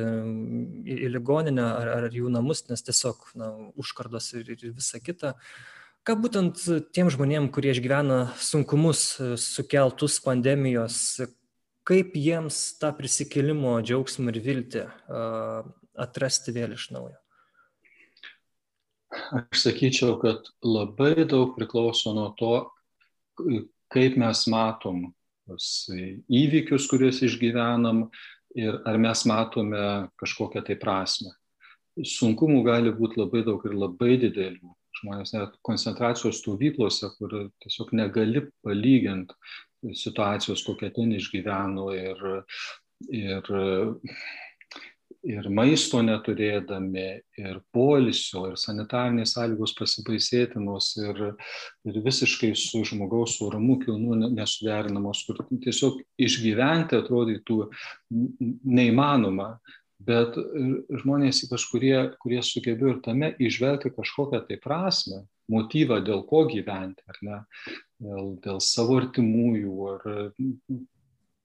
į, 0.88 1.00
į 1.08 1.10
ligoninę 1.16 1.64
ar, 1.66 1.90
ar 1.96 2.06
jų 2.14 2.32
namus, 2.32 2.64
nes 2.70 2.84
tiesiog 2.86 3.28
na, 3.38 3.50
užkardos 3.80 4.32
ir, 4.38 4.48
ir 4.56 4.70
visa 4.70 5.00
kita. 5.02 5.34
Ką 6.06 6.16
būtent 6.22 6.62
tiem 6.96 7.10
žmonėm, 7.12 7.50
kurie 7.52 7.74
išgyvena 7.74 8.22
sunkumus 8.40 9.10
e, 9.20 9.34
sukeltus 9.40 10.16
pandemijos, 10.24 11.20
kaip 11.88 12.16
jiems 12.16 12.78
tą 12.80 12.94
prisikėlimo 12.96 13.78
džiaugsmą 13.84 14.32
ir 14.32 14.40
viltį 14.44 14.88
atrasti 16.00 16.54
vėl 16.54 16.76
iš 16.76 16.90
naujo? 16.94 17.16
Aš 19.08 19.62
sakyčiau, 19.64 20.18
kad 20.20 20.50
labai 20.64 21.24
daug 21.28 21.54
priklauso 21.56 22.12
nuo 22.16 22.28
to, 22.38 22.54
kaip 23.92 24.18
mes 24.20 24.44
matom 24.52 25.06
įvykius, 25.48 26.88
kuriuos 26.90 27.22
išgyvenam 27.24 28.08
ir 28.58 28.80
ar 28.88 28.98
mes 29.00 29.24
matome 29.28 30.08
kažkokią 30.20 30.64
tai 30.66 30.76
prasme. 30.80 31.32
Sunkumų 31.98 32.60
gali 32.66 32.92
būti 32.94 33.18
labai 33.18 33.42
daug 33.46 33.64
ir 33.66 33.74
labai 33.74 34.18
didelių. 34.20 34.74
Žmonės 34.98 35.32
net 35.34 35.56
koncentracijos 35.66 36.40
stovyklose, 36.42 37.08
kur 37.18 37.34
tiesiog 37.62 37.94
negali 37.96 38.44
palyginti 38.66 39.94
situacijos, 39.94 40.64
kokią 40.66 40.90
ten 40.94 41.14
išgyveno 41.14 41.88
ir, 41.94 42.22
ir 43.14 43.50
ir 45.26 45.48
maisto 45.50 46.00
neturėdami, 46.04 47.06
ir 47.40 47.60
polisio, 47.74 48.44
ir 48.50 48.58
sanitarnės 48.60 49.34
sąlygos 49.36 49.74
pasibaisėtinos, 49.78 50.92
ir, 51.02 51.22
ir 51.88 51.98
visiškai 52.04 52.52
su 52.58 52.84
žmogaus 52.86 53.38
orumu 53.44 53.78
kilnų 53.82 54.32
nesuderinamos, 54.36 55.24
kur 55.26 55.42
tiesiog 55.50 56.00
išgyventi 56.28 57.00
atrodytų 57.00 57.64
neįmanoma. 58.10 59.56
Bet 59.98 60.36
žmonės, 61.02 61.42
ypač 61.48 61.64
kurie, 61.72 61.96
kurie 62.22 62.38
sugebėjo 62.46 62.92
ir 62.94 63.00
tame 63.02 63.32
išvelgti 63.42 63.90
kažkokią 63.96 64.44
tai 64.46 64.58
prasme, 64.62 65.24
motyvą, 65.50 65.98
dėl 66.06 66.22
ko 66.28 66.44
gyventi, 66.46 67.02
ar 67.10 67.18
ne, 67.26 67.40
dėl, 67.98 68.36
dėl 68.44 68.60
savo 68.62 69.00
artimųjų, 69.02 69.74
ar 69.96 70.06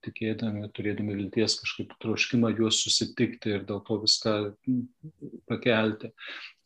tikėdami, 0.06 0.68
turėdami 0.76 1.16
vilties 1.18 1.58
kažkaip 1.62 1.94
troškimą 2.04 2.54
juos 2.58 2.82
susitikti 2.84 3.58
ir 3.58 3.66
dėl 3.70 3.82
to 3.88 4.00
viską 4.04 4.36
pakelti. 5.50 6.12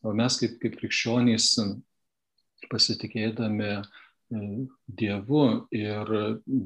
O 0.06 0.14
mes 0.18 0.40
kaip, 0.42 0.58
kaip 0.62 0.78
krikščionys 0.82 1.54
pasitikėdami 2.72 3.72
Dievu 4.28 5.44
ir 5.72 6.10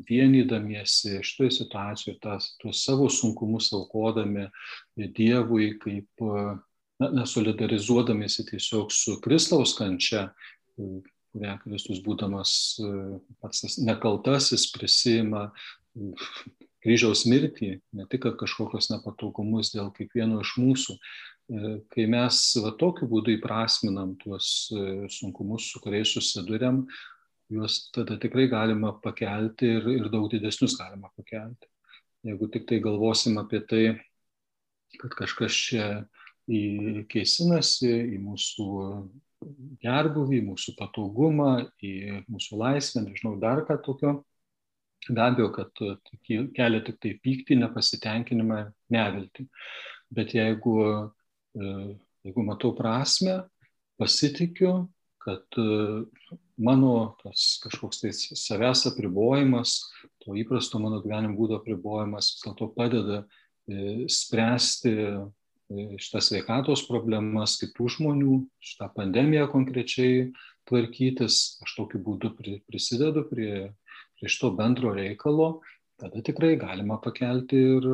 vienydamiesi 0.10 1.20
šitoje 1.22 1.52
situacijoje, 1.60 2.18
tas, 2.24 2.48
tuos 2.58 2.82
savo 2.82 3.06
sunkumus 3.14 3.70
aukodami 3.78 4.48
Dievui, 4.98 5.76
kaip 5.84 6.26
na, 7.02 7.26
solidarizuodamėsi 7.30 8.48
tiesiog 8.50 8.90
su 8.94 9.20
Kristaus 9.22 9.76
kančia, 9.78 10.32
kurią 10.74 11.54
Kristus 11.64 12.02
būdamas 12.06 12.54
pats 13.42 13.78
nekaltasis 13.86 14.68
prisima 14.74 15.52
kryžiaus 16.82 17.26
mirtį, 17.30 17.76
ne 17.98 18.08
tik 18.10 18.26
kažkokios 18.40 18.90
nepatogumus 18.94 19.74
dėl 19.74 19.92
kiekvieno 19.96 20.42
iš 20.42 20.56
mūsų. 20.62 20.98
E, 20.98 21.74
kai 21.94 22.08
mes 22.10 22.40
va, 22.64 22.74
tokiu 22.80 23.10
būdu 23.12 23.36
įprasminam 23.36 24.16
tuos 24.22 24.70
e, 24.74 25.10
sunkumus, 25.12 25.70
su 25.72 25.82
kuriais 25.84 26.14
susidurėm, 26.16 26.86
juos 27.52 27.84
tada 27.96 28.18
tikrai 28.22 28.48
galima 28.52 28.94
pakelti 29.04 29.76
ir, 29.78 29.90
ir 29.98 30.10
daug 30.14 30.30
didesnius 30.32 30.78
galima 30.80 31.12
pakelti. 31.18 31.70
Jeigu 32.26 32.48
tik 32.54 32.68
tai 32.70 32.80
galvosim 32.84 33.38
apie 33.42 33.62
tai, 33.68 33.84
kad 35.02 35.14
kažkas 35.18 35.58
čia 35.58 35.86
įkeisinasi 36.52 37.92
į 38.16 38.20
mūsų 38.22 38.68
gerbuvį, 39.82 40.42
į 40.42 40.48
mūsų 40.52 40.76
patogumą, 40.78 41.54
į 41.82 42.22
mūsų 42.30 42.60
laisvę, 42.62 43.06
nežinau, 43.08 43.36
dar 43.42 43.64
ką 43.66 43.78
tokio, 43.86 44.20
Be 45.10 45.22
abejo, 45.22 45.50
kad 45.56 45.82
e, 45.82 45.96
kelia 46.56 46.82
tik 46.86 47.00
tai 47.02 47.16
pyktį, 47.24 47.58
nepasitenkinimą, 47.64 48.62
neviltį. 48.94 49.48
Bet 50.14 50.36
jeigu, 50.38 50.76
e, 51.58 51.72
jeigu 52.28 52.46
matau 52.46 52.76
prasme, 52.78 53.40
pasitikiu, 54.02 54.76
kad 55.22 55.58
e, 55.58 55.66
mano 56.62 56.94
tas 57.24 57.58
kažkoks 57.64 58.04
tai 58.04 58.14
savęs 58.14 58.86
apribojimas, 58.92 59.80
to 60.22 60.38
įprasto 60.38 60.82
mano 60.82 61.02
gyvenimo 61.02 61.38
būdo 61.40 61.58
apribojimas 61.58 62.36
vis 62.36 62.46
dėlto 62.46 62.70
padeda 62.76 63.24
spręsti 64.12 64.92
šitas 66.02 66.28
sveikatos 66.28 66.82
problemas 66.88 67.56
kitų 67.62 67.88
žmonių, 67.96 68.40
šitą 68.60 68.90
pandemiją 68.96 69.46
konkrečiai 69.54 70.26
tvarkytis, 70.70 71.62
aš 71.64 71.76
tokiu 71.78 72.02
būdu 72.04 72.34
prisidedu 72.68 73.24
prie 73.30 73.70
iš 74.26 74.38
to 74.42 74.52
bendro 74.58 74.94
reikalo, 74.96 75.62
tada 76.02 76.24
tikrai 76.26 76.56
galima 76.62 76.98
pakelti 77.02 77.62
ir, 77.76 77.88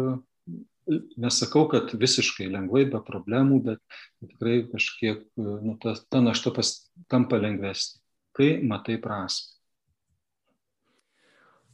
nesakau, 1.20 1.68
kad 1.72 1.92
visiškai 2.00 2.48
lengvai, 2.54 2.86
be 2.92 3.02
problemų, 3.04 3.60
bet 3.66 4.00
tikrai 4.24 4.62
kažkiek 4.72 5.26
nu, 5.38 5.76
ta, 5.84 5.98
ta 6.10 6.24
našta 6.24 6.54
pas, 6.56 6.74
tampa 7.12 7.40
lengvesnė, 7.42 8.02
kai 8.38 8.52
matai 8.64 9.00
prasme. 9.04 9.58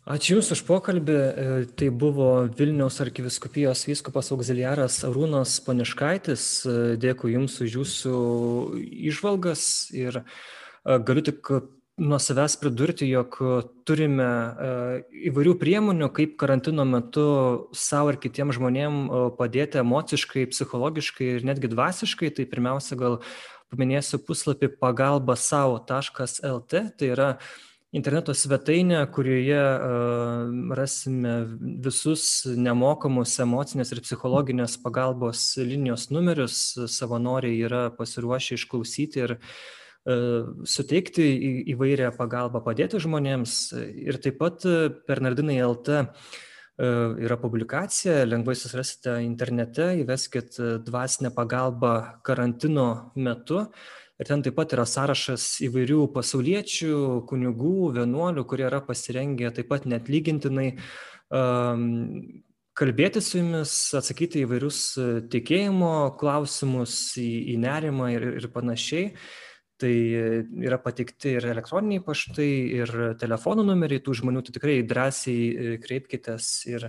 Ačiū 0.04 0.34
Jums 0.36 0.50
už 0.52 0.66
pokalbį. 0.68 1.14
E, 1.16 1.44
tai 1.80 1.88
buvo 1.88 2.44
Vilniaus 2.60 2.98
arkiviskupijos 3.00 3.86
vyskupas 3.88 4.34
auxiliaras 4.36 4.98
Arūnas 5.08 5.54
Paniškaitis. 5.64 6.48
E, 6.68 6.74
dėkui 7.00 7.38
Jums 7.38 7.56
už 7.64 7.78
Jūsų 7.78 8.18
išvalgas 9.14 9.64
ir 9.96 10.20
e, 10.20 10.26
galiu 11.08 11.24
tik 11.24 11.54
nuo 11.98 12.20
savęs 12.20 12.56
pridurti, 12.58 13.06
jog 13.10 13.36
turime 13.86 14.26
e, 14.26 14.70
įvairių 15.30 15.54
priemonių, 15.62 16.10
kaip 16.16 16.38
karantino 16.42 16.86
metu 16.90 17.26
savo 17.78 18.14
ir 18.14 18.18
kitiems 18.22 18.58
žmonėms 18.58 19.04
e, 19.04 19.26
padėti 19.38 19.82
emociškai, 19.84 20.48
psichologiškai 20.50 21.28
ir 21.36 21.46
netgi 21.46 21.70
dvasiškai. 21.70 22.32
Tai 22.34 22.48
pirmiausia, 22.50 22.98
gal 22.98 23.20
paminėsiu 23.74 24.22
puslapį 24.26 24.72
pagalba 24.82 25.38
savo.lt. 25.38 26.82
Tai 26.98 27.12
yra 27.14 27.30
interneto 27.94 28.34
svetainė, 28.34 29.04
kurioje 29.14 29.62
uh, 29.62 30.48
rasime 30.74 31.34
visus 31.86 32.24
nemokamus 32.58 33.36
emocinės 33.44 33.94
ir 33.94 34.02
psichologinės 34.02 34.80
pagalbos 34.82 35.44
linijos 35.62 36.08
numerius. 36.10 36.58
Savanoriai 36.90 37.62
yra 37.70 37.84
pasiruošę 37.94 38.58
išklausyti 38.58 39.22
ir 39.22 39.36
uh, 39.38 39.46
E, 39.46 39.83
suteikti 40.04 41.26
įvairią 41.72 42.12
pagalbą, 42.18 42.60
padėti 42.66 43.00
žmonėms. 43.00 43.56
Ir 44.04 44.20
taip 44.24 44.40
pat 44.42 44.66
e, 44.68 44.90
Bernardinai 45.08 45.62
LT 45.64 46.00
e, 46.00 46.06
yra 47.24 47.38
publikacija, 47.40 48.26
lengvai 48.28 48.56
susirasite 48.60 49.22
internete, 49.24 49.94
įveskit 50.04 50.60
dvasinę 50.84 51.32
pagalbą 51.36 51.94
karantino 52.28 53.14
metu. 53.16 53.64
Ir 54.20 54.28
ten 54.30 54.44
taip 54.46 54.58
pat 54.60 54.76
yra 54.76 54.84
sąrašas 54.86 55.46
įvairių 55.70 56.10
pasauliečių, 56.14 56.98
kunigų, 57.30 57.94
vienuolių, 57.96 58.44
kurie 58.46 58.68
yra 58.68 58.84
pasirengę 58.84 59.54
taip 59.56 59.72
pat 59.72 59.88
net 59.90 60.12
lygintinai 60.12 60.76
um, 61.34 62.44
kalbėti 62.78 63.24
su 63.24 63.40
jumis, 63.40 63.74
atsakyti 63.98 64.44
į 64.44 64.52
vairius 64.52 64.84
tikėjimo 65.34 65.96
klausimus, 66.20 66.94
į, 67.18 67.32
į 67.56 67.58
nerimą 67.66 68.12
ir, 68.14 68.28
ir 68.44 68.48
panašiai 68.54 69.10
tai 69.84 69.94
yra 70.64 70.80
pateikti 70.82 71.36
ir 71.38 71.48
elektroniniai 71.52 72.04
paštai, 72.06 72.50
ir 72.80 72.94
telefonų 73.20 73.66
numeriai 73.68 74.02
tų 74.04 74.16
žmonių, 74.22 74.44
tai 74.46 74.56
tikrai 74.56 74.78
drąsiai 74.88 75.36
e, 75.52 75.74
kreipkitės 75.84 76.50
ir, 76.72 76.88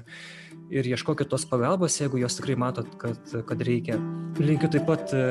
ir 0.72 0.90
ieškokit 0.94 1.30
tos 1.33 1.46
pagalbos, 1.50 1.98
jeigu 2.00 2.22
jos 2.22 2.38
tikrai 2.38 2.57
matot, 2.61 2.88
kad, 3.00 3.35
kad 3.48 3.66
reikia. 3.66 3.98
Linkiu 4.38 4.70
taip 4.70 4.87
pat 4.88 5.14
e, 5.16 5.26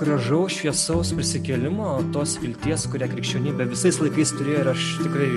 gražaus, 0.00 0.58
šviesaus 0.60 1.14
prisikėlimo, 1.16 1.96
tos 2.16 2.36
vilties, 2.42 2.88
kurią 2.92 3.10
krikščionybė 3.14 3.70
visais 3.72 4.00
laikais 4.02 4.36
turėjo 4.36 4.64
ir 4.64 4.72
aš 4.74 4.88
tikrai 5.06 5.30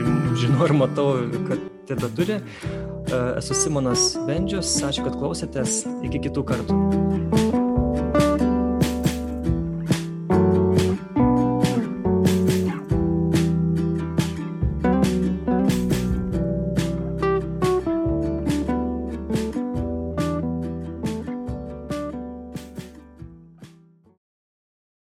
žinau 0.43 0.67
ir 0.67 0.77
matau, 0.83 1.11
kad 1.47 1.67
tebe 1.89 2.11
turi. 2.19 2.39
E, 2.39 3.21
esu 3.39 3.57
Simonas 3.57 4.11
Bendžius, 4.27 4.75
ačiū, 4.85 5.07
kad 5.07 5.19
klausėtės, 5.19 5.85
iki 6.03 6.27
kitų 6.27 6.49
kartų. 6.51 7.38